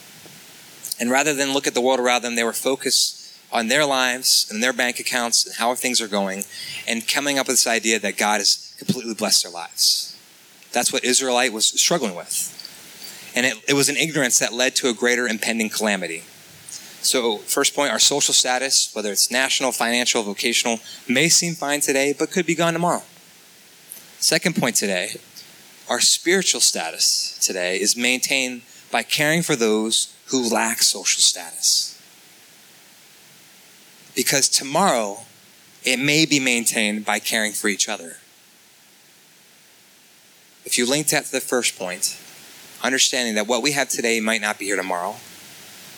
And 1.02 1.10
rather 1.10 1.34
than 1.34 1.52
look 1.52 1.66
at 1.66 1.74
the 1.74 1.82
world 1.82 2.00
around 2.00 2.22
them, 2.22 2.36
they 2.36 2.44
were 2.44 2.54
focused 2.54 3.36
on 3.52 3.68
their 3.68 3.86
lives 3.86 4.48
and 4.52 4.62
their 4.62 4.72
bank 4.72 5.00
accounts 5.00 5.44
and 5.48 5.56
how 5.56 5.74
things 5.74 6.00
are 6.00 6.08
going 6.08 6.44
and 6.88 7.08
coming 7.08 7.40
up 7.40 7.48
with 7.48 7.56
this 7.56 7.66
idea 7.66 7.98
that 8.00 8.18
God 8.18 8.40
has 8.40 8.76
completely 8.78 9.16
blessed 9.16 9.44
their 9.44 9.52
lives. 9.52 10.16
That's 10.72 10.94
what 10.94 11.04
Israelite 11.04 11.54
was 11.54 11.68
struggling 11.68 12.16
with. 12.16 12.58
And 13.36 13.48
it, 13.48 13.56
it 13.68 13.74
was 13.74 13.90
an 13.90 13.98
ignorance 13.98 14.38
that 14.40 14.54
led 14.54 14.76
to 14.76 14.90
a 14.90 14.94
greater 14.94 15.28
impending 15.28 15.70
calamity. 15.70 16.22
So, 17.02 17.38
first 17.38 17.74
point, 17.74 17.92
our 17.92 18.00
social 18.00 18.36
status, 18.36 18.94
whether 18.94 19.12
it's 19.12 19.32
national, 19.32 19.72
financial, 19.72 20.22
vocational, 20.22 20.80
may 21.10 21.30
seem 21.30 21.56
fine 21.56 21.82
today, 21.82 22.14
but 22.18 22.30
could 22.30 22.46
be 22.46 22.54
gone 22.54 22.74
tomorrow. 22.74 23.02
Second 24.20 24.56
point 24.56 24.76
today, 24.76 25.16
our 25.90 26.00
spiritual 26.00 26.62
status 26.62 27.40
today 27.42 27.82
is 27.82 27.98
maintained 27.98 28.62
by 28.92 29.02
caring 29.02 29.42
for 29.42 29.56
those 29.56 30.14
who 30.32 30.50
lack 30.50 30.82
social 30.82 31.22
status. 31.22 32.02
Because 34.16 34.48
tomorrow, 34.48 35.24
it 35.84 35.98
may 35.98 36.26
be 36.26 36.40
maintained 36.40 37.06
by 37.06 37.20
caring 37.20 37.52
for 37.52 37.68
each 37.68 37.90
other. 37.90 38.18
If 40.64 40.78
you 40.78 40.90
link 40.90 41.08
that 41.10 41.26
to 41.26 41.32
the 41.32 41.42
first 41.42 41.78
point, 41.78 42.18
understanding 42.82 43.36
that 43.36 43.48
what 43.48 43.62
we 43.62 43.74
have 43.74 43.90
today 43.90 44.20
might 44.22 44.42
not 44.42 44.58
be 44.58 44.66
here 44.66 44.76
tomorrow, 44.78 45.16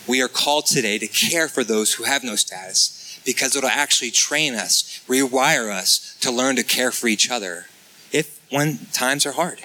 we 0.08 0.22
are 0.22 0.28
called 0.28 0.66
today 0.66 0.98
to 0.98 1.08
care 1.08 1.48
for 1.48 1.64
those 1.64 1.94
who 1.94 2.04
have 2.04 2.24
no 2.24 2.36
status 2.36 3.22
because 3.26 3.56
it'll 3.56 3.70
actually 3.70 4.12
train 4.12 4.56
us, 4.56 5.04
rewire 5.08 5.72
us 5.72 6.18
to 6.22 6.32
learn 6.32 6.56
to 6.56 6.64
care 6.64 6.92
for 6.92 7.08
each 7.08 7.30
other 7.30 7.68
if 8.12 8.42
when 8.50 8.80
times 8.92 9.26
are 9.26 9.34
hard. 9.34 9.62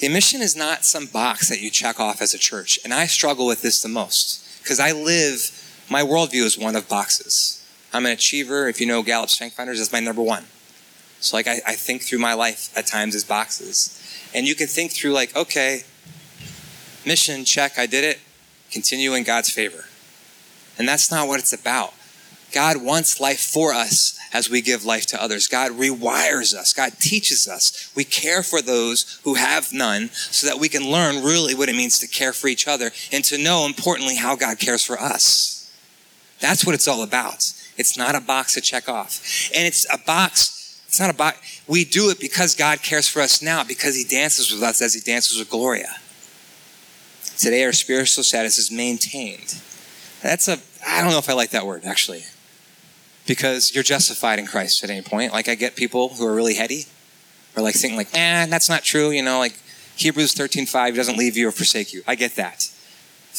The 0.00 0.08
mission 0.08 0.40
is 0.40 0.56
not 0.56 0.84
some 0.86 1.06
box 1.06 1.50
that 1.50 1.60
you 1.60 1.70
check 1.70 2.00
off 2.00 2.22
as 2.22 2.32
a 2.32 2.38
church. 2.38 2.78
And 2.84 2.92
I 2.92 3.06
struggle 3.06 3.46
with 3.46 3.60
this 3.60 3.82
the 3.82 3.88
most 3.88 4.62
because 4.62 4.80
I 4.80 4.92
live, 4.92 5.50
my 5.90 6.02
worldview 6.02 6.44
is 6.44 6.58
one 6.58 6.74
of 6.74 6.88
boxes. 6.88 7.62
I'm 7.92 8.06
an 8.06 8.12
achiever. 8.12 8.68
If 8.68 8.80
you 8.80 8.86
know 8.86 9.02
Gallup 9.02 9.28
Strength 9.28 9.56
Finders, 9.56 9.78
that's 9.78 9.92
my 9.92 10.00
number 10.00 10.22
one. 10.22 10.44
So, 11.20 11.36
like, 11.36 11.46
I, 11.46 11.60
I 11.66 11.74
think 11.74 12.02
through 12.02 12.18
my 12.18 12.32
life 12.32 12.76
at 12.76 12.86
times 12.86 13.14
as 13.14 13.24
boxes. 13.24 13.96
And 14.34 14.46
you 14.46 14.54
can 14.54 14.68
think 14.68 14.92
through, 14.92 15.12
like, 15.12 15.36
okay, 15.36 15.82
mission, 17.04 17.44
check, 17.44 17.78
I 17.78 17.84
did 17.84 18.04
it, 18.04 18.20
continue 18.70 19.12
in 19.12 19.24
God's 19.24 19.50
favor. 19.50 19.84
And 20.78 20.88
that's 20.88 21.10
not 21.10 21.28
what 21.28 21.40
it's 21.40 21.52
about. 21.52 21.92
God 22.54 22.82
wants 22.82 23.20
life 23.20 23.40
for 23.40 23.74
us 23.74 24.18
as 24.32 24.48
we 24.48 24.60
give 24.60 24.84
life 24.84 25.06
to 25.06 25.22
others. 25.22 25.48
God 25.48 25.72
rewires 25.72 26.54
us. 26.54 26.72
God 26.72 26.92
teaches 26.98 27.48
us. 27.48 27.92
We 27.96 28.04
care 28.04 28.42
for 28.42 28.62
those 28.62 29.20
who 29.24 29.34
have 29.34 29.72
none 29.72 30.10
so 30.12 30.46
that 30.46 30.60
we 30.60 30.68
can 30.68 30.90
learn 30.90 31.22
really 31.22 31.54
what 31.54 31.68
it 31.68 31.76
means 31.76 31.98
to 31.98 32.08
care 32.08 32.32
for 32.32 32.48
each 32.48 32.68
other 32.68 32.90
and 33.12 33.24
to 33.24 33.42
know, 33.42 33.66
importantly, 33.66 34.16
how 34.16 34.36
God 34.36 34.58
cares 34.58 34.84
for 34.84 34.98
us. 35.00 35.56
That's 36.40 36.64
what 36.64 36.74
it's 36.74 36.88
all 36.88 37.02
about. 37.02 37.52
It's 37.76 37.98
not 37.98 38.14
a 38.14 38.20
box 38.20 38.54
to 38.54 38.60
check 38.60 38.88
off. 38.88 39.50
And 39.54 39.66
it's 39.66 39.86
a 39.92 39.98
box, 39.98 40.82
it's 40.86 41.00
not 41.00 41.10
a 41.10 41.14
box. 41.14 41.62
We 41.66 41.84
do 41.84 42.10
it 42.10 42.20
because 42.20 42.54
God 42.54 42.82
cares 42.82 43.08
for 43.08 43.20
us 43.20 43.42
now, 43.42 43.64
because 43.64 43.96
He 43.96 44.04
dances 44.04 44.52
with 44.52 44.62
us 44.62 44.80
as 44.80 44.94
He 44.94 45.00
dances 45.00 45.38
with 45.38 45.50
Gloria. 45.50 45.96
Today, 47.36 47.64
our 47.64 47.72
spiritual 47.72 48.22
status 48.22 48.58
is 48.58 48.70
maintained. 48.70 49.60
That's 50.22 50.46
a, 50.48 50.58
I 50.86 51.00
don't 51.00 51.10
know 51.10 51.18
if 51.18 51.30
I 51.30 51.32
like 51.32 51.50
that 51.50 51.64
word, 51.64 51.84
actually 51.84 52.24
because 53.30 53.72
you're 53.72 53.84
justified 53.84 54.40
in 54.40 54.46
Christ 54.48 54.82
at 54.82 54.90
any 54.90 55.02
point. 55.02 55.32
Like 55.32 55.48
I 55.48 55.54
get 55.54 55.76
people 55.76 56.08
who 56.08 56.26
are 56.26 56.34
really 56.34 56.54
heady 56.54 56.86
or 57.56 57.62
like 57.62 57.76
thinking 57.76 57.96
like, 57.96 58.12
eh, 58.12 58.46
that's 58.46 58.68
not 58.68 58.82
true. 58.82 59.10
You 59.10 59.22
know, 59.22 59.38
like 59.38 59.56
Hebrews 59.94 60.34
13, 60.34 60.66
5 60.66 60.96
doesn't 60.96 61.16
leave 61.16 61.36
you 61.36 61.46
or 61.46 61.52
forsake 61.52 61.92
you. 61.92 62.02
I 62.08 62.16
get 62.16 62.34
that. 62.34 62.68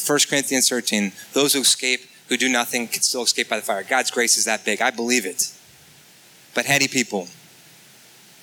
1 0.07 0.19
Corinthians 0.29 0.69
13, 0.69 1.11
those 1.33 1.51
who 1.51 1.59
escape, 1.59 1.99
who 2.29 2.37
do 2.37 2.47
nothing, 2.47 2.87
can 2.87 3.01
still 3.01 3.23
escape 3.23 3.49
by 3.49 3.57
the 3.57 3.63
fire. 3.63 3.83
God's 3.83 4.11
grace 4.11 4.37
is 4.37 4.45
that 4.45 4.63
big. 4.63 4.81
I 4.81 4.91
believe 4.91 5.25
it. 5.25 5.51
But 6.55 6.67
heady 6.67 6.87
people, 6.87 7.27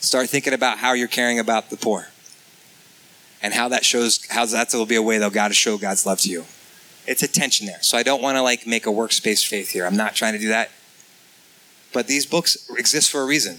start 0.00 0.28
thinking 0.28 0.52
about 0.52 0.76
how 0.76 0.92
you're 0.92 1.08
caring 1.08 1.38
about 1.38 1.70
the 1.70 1.78
poor 1.78 2.08
and 3.40 3.54
how 3.54 3.68
that 3.68 3.86
shows, 3.86 4.20
how 4.28 4.44
that 4.44 4.74
will 4.74 4.84
be 4.84 4.96
a 4.96 5.02
way 5.02 5.16
that 5.16 5.32
God 5.32 5.48
to 5.48 5.54
show 5.54 5.78
God's 5.78 6.04
love 6.04 6.20
to 6.20 6.28
you. 6.28 6.44
It's 7.06 7.22
a 7.22 7.28
tension 7.28 7.66
there. 7.66 7.80
So 7.80 7.96
I 7.96 8.02
don't 8.02 8.20
want 8.20 8.36
to 8.36 8.42
like 8.42 8.66
make 8.66 8.84
a 8.84 8.92
works-based 8.92 9.46
faith 9.46 9.70
here. 9.70 9.86
I'm 9.86 9.96
not 9.96 10.14
trying 10.14 10.34
to 10.34 10.38
do 10.38 10.48
that. 10.48 10.68
But 11.98 12.06
these 12.06 12.26
books 12.26 12.56
exist 12.78 13.10
for 13.10 13.22
a 13.22 13.26
reason. 13.26 13.58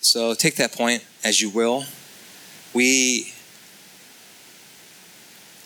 So 0.00 0.34
take 0.34 0.56
that 0.56 0.72
point 0.72 1.04
as 1.22 1.40
you 1.40 1.48
will. 1.48 1.84
We 2.74 3.32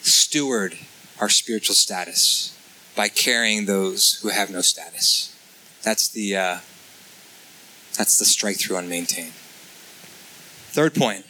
steward 0.03 0.77
our 1.23 1.31
spiritual 1.31 1.75
status 1.75 2.55
by 2.95 3.09
carrying 3.09 3.65
those 3.65 4.21
who 4.21 4.29
have 4.29 4.51
no 4.51 4.61
status. 4.61 5.35
That's 5.83 6.07
the 6.09 6.37
uh, 6.37 6.59
that's 7.97 8.19
the 8.19 8.27
strike 8.27 8.59
through 8.59 8.77
on 8.77 8.91
maintain. 8.91 9.31
Third 10.69 10.95
point: 10.95 11.25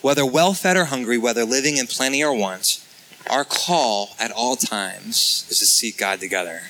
whether 0.00 0.24
well 0.24 0.54
fed 0.54 0.76
or 0.76 0.84
hungry, 0.84 1.18
whether 1.18 1.44
living 1.44 1.76
in 1.76 1.88
plenty 1.88 2.22
or 2.22 2.32
want, 2.32 2.86
our 3.28 3.44
call 3.44 4.10
at 4.20 4.30
all 4.30 4.54
times 4.54 5.44
is 5.50 5.58
to 5.58 5.66
seek 5.66 5.98
God 5.98 6.20
together 6.20 6.68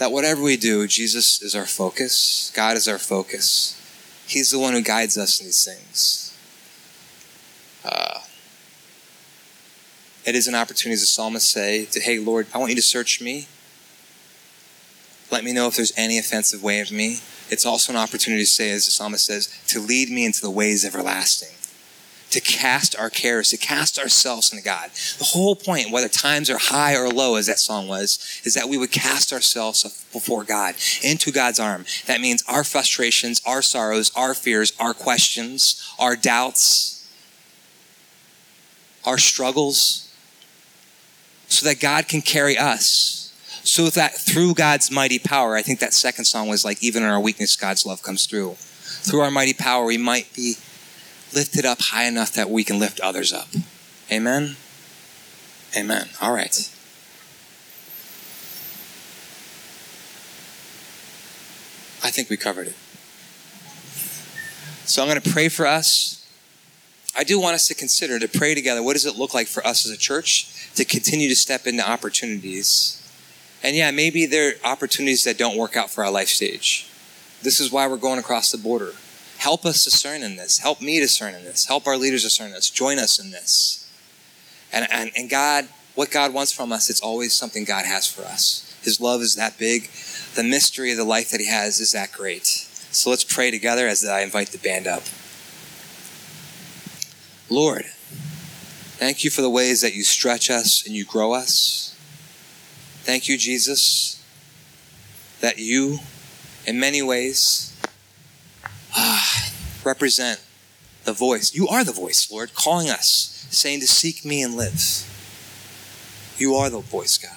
that 0.00 0.10
whatever 0.10 0.40
we 0.40 0.56
do, 0.56 0.86
Jesus 0.86 1.42
is 1.42 1.54
our 1.54 1.66
focus, 1.66 2.50
God 2.56 2.78
is 2.78 2.88
our 2.88 2.98
focus. 2.98 3.76
He's 4.26 4.50
the 4.50 4.58
one 4.58 4.72
who 4.72 4.80
guides 4.80 5.18
us 5.18 5.38
in 5.38 5.46
these 5.48 5.62
things. 5.62 6.34
Uh, 7.84 8.20
it 10.24 10.34
is 10.34 10.48
an 10.48 10.54
opportunity, 10.54 10.94
as 10.94 11.00
the 11.00 11.06
psalmist 11.06 11.50
say, 11.50 11.84
to, 11.84 12.00
hey, 12.00 12.18
Lord, 12.18 12.46
I 12.54 12.56
want 12.58 12.70
you 12.70 12.76
to 12.76 12.82
search 12.82 13.20
me. 13.20 13.46
Let 15.30 15.44
me 15.44 15.52
know 15.52 15.66
if 15.66 15.76
there's 15.76 15.92
any 15.98 16.16
offensive 16.16 16.62
way 16.62 16.80
of 16.80 16.90
me. 16.90 17.18
It's 17.50 17.66
also 17.66 17.92
an 17.92 17.98
opportunity 17.98 18.44
to 18.44 18.50
say, 18.50 18.70
as 18.70 18.86
the 18.86 18.92
psalmist 18.92 19.26
says, 19.26 19.54
to 19.66 19.80
lead 19.80 20.08
me 20.08 20.24
into 20.24 20.40
the 20.40 20.50
ways 20.50 20.82
everlasting 20.82 21.59
to 22.30 22.40
cast 22.40 22.96
our 22.96 23.10
cares, 23.10 23.50
to 23.50 23.56
cast 23.56 23.98
ourselves 23.98 24.52
into 24.52 24.64
God. 24.64 24.90
The 25.18 25.24
whole 25.24 25.56
point, 25.56 25.90
whether 25.90 26.08
times 26.08 26.48
are 26.50 26.58
high 26.58 26.94
or 26.96 27.08
low, 27.08 27.36
as 27.36 27.46
that 27.46 27.58
song 27.58 27.88
was, 27.88 28.40
is 28.44 28.54
that 28.54 28.68
we 28.68 28.78
would 28.78 28.92
cast 28.92 29.32
ourselves 29.32 29.82
before 30.12 30.44
God, 30.44 30.74
into 31.02 31.32
God's 31.32 31.60
arm. 31.60 31.84
That 32.06 32.20
means 32.20 32.44
our 32.48 32.64
frustrations, 32.64 33.42
our 33.44 33.62
sorrows, 33.62 34.12
our 34.14 34.34
fears, 34.34 34.72
our 34.78 34.94
questions, 34.94 35.92
our 35.98 36.16
doubts, 36.16 37.08
our 39.04 39.18
struggles, 39.18 40.12
so 41.48 41.66
that 41.66 41.80
God 41.80 42.06
can 42.08 42.22
carry 42.22 42.56
us. 42.56 43.16
So 43.62 43.90
that 43.90 44.14
through 44.14 44.54
God's 44.54 44.90
mighty 44.90 45.18
power, 45.18 45.54
I 45.54 45.62
think 45.62 45.80
that 45.80 45.92
second 45.92 46.24
song 46.24 46.48
was 46.48 46.64
like, 46.64 46.82
even 46.82 47.02
in 47.02 47.08
our 47.08 47.20
weakness, 47.20 47.56
God's 47.56 47.84
love 47.84 48.02
comes 48.02 48.26
through. 48.26 48.54
Through 48.54 49.20
our 49.20 49.30
mighty 49.30 49.52
power, 49.52 49.84
we 49.84 49.98
might 49.98 50.32
be 50.34 50.54
lifted 51.32 51.64
up 51.64 51.80
high 51.80 52.04
enough 52.04 52.32
that 52.32 52.50
we 52.50 52.64
can 52.64 52.78
lift 52.78 53.00
others 53.00 53.32
up. 53.32 53.48
Amen? 54.10 54.56
Amen. 55.76 56.08
All 56.20 56.32
right. 56.32 56.56
I 62.02 62.10
think 62.10 62.30
we 62.30 62.36
covered 62.36 62.68
it. 62.68 62.76
So 64.84 65.02
I'm 65.02 65.08
going 65.08 65.20
to 65.20 65.30
pray 65.30 65.48
for 65.48 65.66
us. 65.66 66.26
I 67.16 67.24
do 67.24 67.40
want 67.40 67.54
us 67.54 67.68
to 67.68 67.74
consider, 67.74 68.18
to 68.18 68.28
pray 68.28 68.54
together, 68.54 68.82
what 68.82 68.94
does 68.94 69.06
it 69.06 69.16
look 69.16 69.34
like 69.34 69.46
for 69.46 69.64
us 69.66 69.84
as 69.84 69.92
a 69.92 69.98
church 69.98 70.72
to 70.74 70.84
continue 70.84 71.28
to 71.28 71.36
step 71.36 71.66
into 71.66 71.88
opportunities? 71.88 72.96
And 73.62 73.76
yeah, 73.76 73.90
maybe 73.90 74.26
there 74.26 74.54
are 74.64 74.72
opportunities 74.72 75.24
that 75.24 75.36
don't 75.36 75.56
work 75.56 75.76
out 75.76 75.90
for 75.90 76.04
our 76.04 76.10
life 76.10 76.28
stage. 76.28 76.88
This 77.42 77.60
is 77.60 77.70
why 77.70 77.86
we're 77.86 77.96
going 77.96 78.18
across 78.18 78.50
the 78.50 78.58
border. 78.58 78.94
Help 79.40 79.64
us 79.64 79.82
discern 79.84 80.22
in 80.22 80.36
this. 80.36 80.58
Help 80.58 80.82
me 80.82 81.00
discern 81.00 81.34
in 81.34 81.44
this. 81.44 81.64
Help 81.64 81.86
our 81.86 81.96
leaders 81.96 82.24
discern 82.24 82.48
in 82.48 82.52
this. 82.52 82.68
Join 82.68 82.98
us 82.98 83.18
in 83.18 83.30
this. 83.30 83.90
And, 84.70 84.86
and, 84.92 85.10
and 85.16 85.30
God, 85.30 85.66
what 85.94 86.10
God 86.10 86.34
wants 86.34 86.52
from 86.52 86.72
us, 86.72 86.90
it's 86.90 87.00
always 87.00 87.32
something 87.32 87.64
God 87.64 87.86
has 87.86 88.06
for 88.06 88.20
us. 88.20 88.78
His 88.82 89.00
love 89.00 89.22
is 89.22 89.36
that 89.36 89.56
big. 89.56 89.88
The 90.34 90.42
mystery 90.42 90.90
of 90.90 90.98
the 90.98 91.04
life 91.04 91.30
that 91.30 91.40
He 91.40 91.48
has 91.48 91.80
is 91.80 91.92
that 91.92 92.12
great. 92.12 92.46
So 92.46 93.08
let's 93.08 93.24
pray 93.24 93.50
together 93.50 93.88
as 93.88 94.04
I 94.04 94.20
invite 94.20 94.48
the 94.48 94.58
band 94.58 94.86
up. 94.86 95.04
Lord, 97.48 97.86
thank 98.98 99.24
you 99.24 99.30
for 99.30 99.40
the 99.40 99.48
ways 99.48 99.80
that 99.80 99.94
you 99.94 100.02
stretch 100.02 100.50
us 100.50 100.86
and 100.86 100.94
you 100.94 101.06
grow 101.06 101.32
us. 101.32 101.96
Thank 103.04 103.26
you, 103.26 103.38
Jesus, 103.38 104.22
that 105.40 105.58
you, 105.58 106.00
in 106.66 106.78
many 106.78 107.00
ways, 107.00 107.74
ah, 108.94 109.19
represent 109.84 110.40
the 111.04 111.12
voice. 111.12 111.54
You 111.54 111.68
are 111.68 111.84
the 111.84 111.92
voice, 111.92 112.30
Lord, 112.30 112.54
calling 112.54 112.88
us, 112.88 113.46
saying 113.50 113.80
to 113.80 113.86
seek 113.86 114.24
me 114.24 114.42
and 114.42 114.54
live. 114.54 115.06
You 116.36 116.54
are 116.54 116.70
the 116.70 116.80
voice, 116.80 117.18
God. 117.18 117.36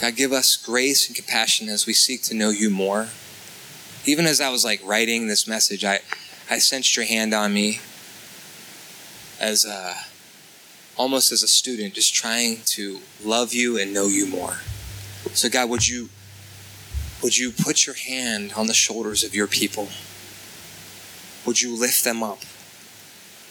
God, 0.00 0.16
give 0.16 0.32
us 0.32 0.56
grace 0.56 1.06
and 1.06 1.16
compassion 1.16 1.68
as 1.68 1.86
we 1.86 1.92
seek 1.92 2.22
to 2.24 2.34
know 2.34 2.50
you 2.50 2.68
more. 2.68 3.08
Even 4.04 4.26
as 4.26 4.40
I 4.40 4.50
was 4.50 4.64
like 4.64 4.80
writing 4.84 5.26
this 5.26 5.48
message, 5.48 5.84
I, 5.84 6.00
I 6.50 6.58
sensed 6.58 6.96
your 6.96 7.06
hand 7.06 7.32
on 7.32 7.54
me 7.54 7.80
as 9.40 9.64
a, 9.64 9.94
almost 10.96 11.32
as 11.32 11.42
a 11.42 11.48
student, 11.48 11.94
just 11.94 12.14
trying 12.14 12.58
to 12.66 13.00
love 13.24 13.54
you 13.54 13.78
and 13.78 13.92
know 13.92 14.06
you 14.06 14.26
more. 14.26 14.58
So 15.32 15.48
God, 15.48 15.70
would 15.70 15.88
you 15.88 16.10
would 17.22 17.36
you 17.36 17.50
put 17.50 17.86
your 17.86 17.96
hand 17.96 18.52
on 18.56 18.66
the 18.66 18.74
shoulders 18.74 19.24
of 19.24 19.34
your 19.34 19.46
people? 19.46 19.88
Would 21.46 21.60
you 21.60 21.78
lift 21.78 22.04
them 22.04 22.22
up? 22.22 22.38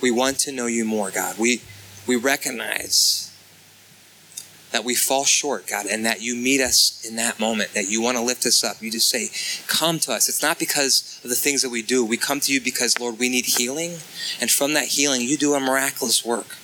We 0.01 0.11
want 0.11 0.39
to 0.39 0.51
know 0.51 0.65
you 0.67 0.85
more, 0.85 1.11
God. 1.11 1.37
We 1.39 1.61
we 2.07 2.15
recognize 2.15 3.31
that 4.75 4.83
we 4.83 4.93
fall 4.93 5.23
short, 5.23 5.67
God, 5.67 5.85
and 5.85 6.05
that 6.05 6.21
you 6.21 6.35
meet 6.35 6.59
us 6.59 7.01
in 7.07 7.15
that 7.15 7.39
moment, 7.39 7.73
that 7.73 7.87
you 7.87 8.01
want 8.01 8.17
to 8.17 8.23
lift 8.23 8.45
us 8.45 8.61
up. 8.61 8.81
You 8.81 8.91
just 8.91 9.07
say, 9.07 9.29
Come 9.67 9.99
to 9.99 10.11
us. 10.11 10.27
It's 10.27 10.41
not 10.41 10.59
because 10.59 11.21
of 11.23 11.29
the 11.29 11.35
things 11.35 11.61
that 11.61 11.69
we 11.69 11.81
do. 11.81 12.03
We 12.03 12.17
come 12.17 12.41
to 12.41 12.51
you 12.51 12.59
because, 12.59 12.99
Lord, 12.99 13.17
we 13.17 13.29
need 13.29 13.45
healing. 13.45 13.91
And 14.41 14.51
from 14.51 14.73
that 14.73 14.87
healing, 14.87 15.21
you 15.21 15.37
do 15.37 15.53
a 15.53 15.61
miraculous 15.61 16.25
work. 16.25 16.57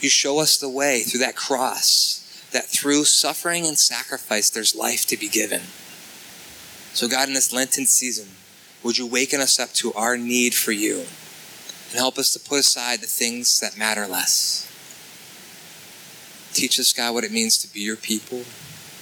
You 0.00 0.08
show 0.08 0.38
us 0.38 0.58
the 0.58 0.68
way 0.68 1.00
through 1.02 1.20
that 1.20 1.34
cross, 1.34 2.24
that 2.52 2.66
through 2.66 3.04
suffering 3.04 3.66
and 3.66 3.78
sacrifice, 3.78 4.50
there's 4.50 4.74
life 4.74 5.06
to 5.06 5.16
be 5.16 5.28
given. 5.28 5.62
So, 6.92 7.08
God, 7.08 7.28
in 7.28 7.34
this 7.34 7.52
Lenten 7.52 7.86
season, 7.86 8.28
would 8.82 8.98
you 8.98 9.06
waken 9.06 9.40
us 9.40 9.60
up 9.60 9.72
to 9.74 9.92
our 9.92 10.16
need 10.16 10.54
for 10.54 10.72
you 10.72 11.00
and 11.90 11.98
help 11.98 12.18
us 12.18 12.32
to 12.32 12.40
put 12.40 12.60
aside 12.60 13.00
the 13.00 13.06
things 13.06 13.60
that 13.60 13.78
matter 13.78 14.06
less? 14.06 14.66
Teach 16.52 16.80
us, 16.80 16.92
God, 16.92 17.14
what 17.14 17.24
it 17.24 17.32
means 17.32 17.58
to 17.58 17.72
be 17.72 17.80
your 17.80 17.96
people. 17.96 18.42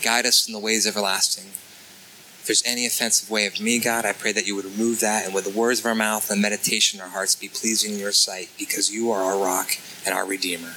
Guide 0.02 0.26
us 0.26 0.46
in 0.46 0.52
the 0.52 0.58
ways 0.58 0.86
everlasting. 0.86 1.46
If 1.46 2.44
there's 2.46 2.62
any 2.66 2.86
offensive 2.86 3.30
way 3.30 3.46
of 3.46 3.60
me, 3.60 3.78
God, 3.78 4.04
I 4.04 4.12
pray 4.12 4.32
that 4.32 4.46
you 4.46 4.54
would 4.54 4.64
remove 4.64 5.00
that 5.00 5.24
and 5.24 5.34
with 5.34 5.44
the 5.44 5.58
words 5.58 5.80
of 5.80 5.86
our 5.86 5.94
mouth 5.94 6.30
and 6.30 6.42
meditation 6.42 6.98
in 6.98 7.04
our 7.04 7.10
hearts 7.10 7.34
be 7.34 7.48
pleasing 7.48 7.94
in 7.94 7.98
your 7.98 8.12
sight 8.12 8.50
because 8.58 8.92
you 8.92 9.10
are 9.10 9.22
our 9.22 9.42
rock 9.42 9.72
and 10.04 10.14
our 10.14 10.26
redeemer. 10.26 10.74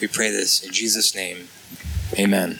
We 0.00 0.06
pray 0.06 0.30
this 0.30 0.62
in 0.62 0.72
Jesus' 0.72 1.14
name. 1.14 1.48
Amen. 2.16 2.58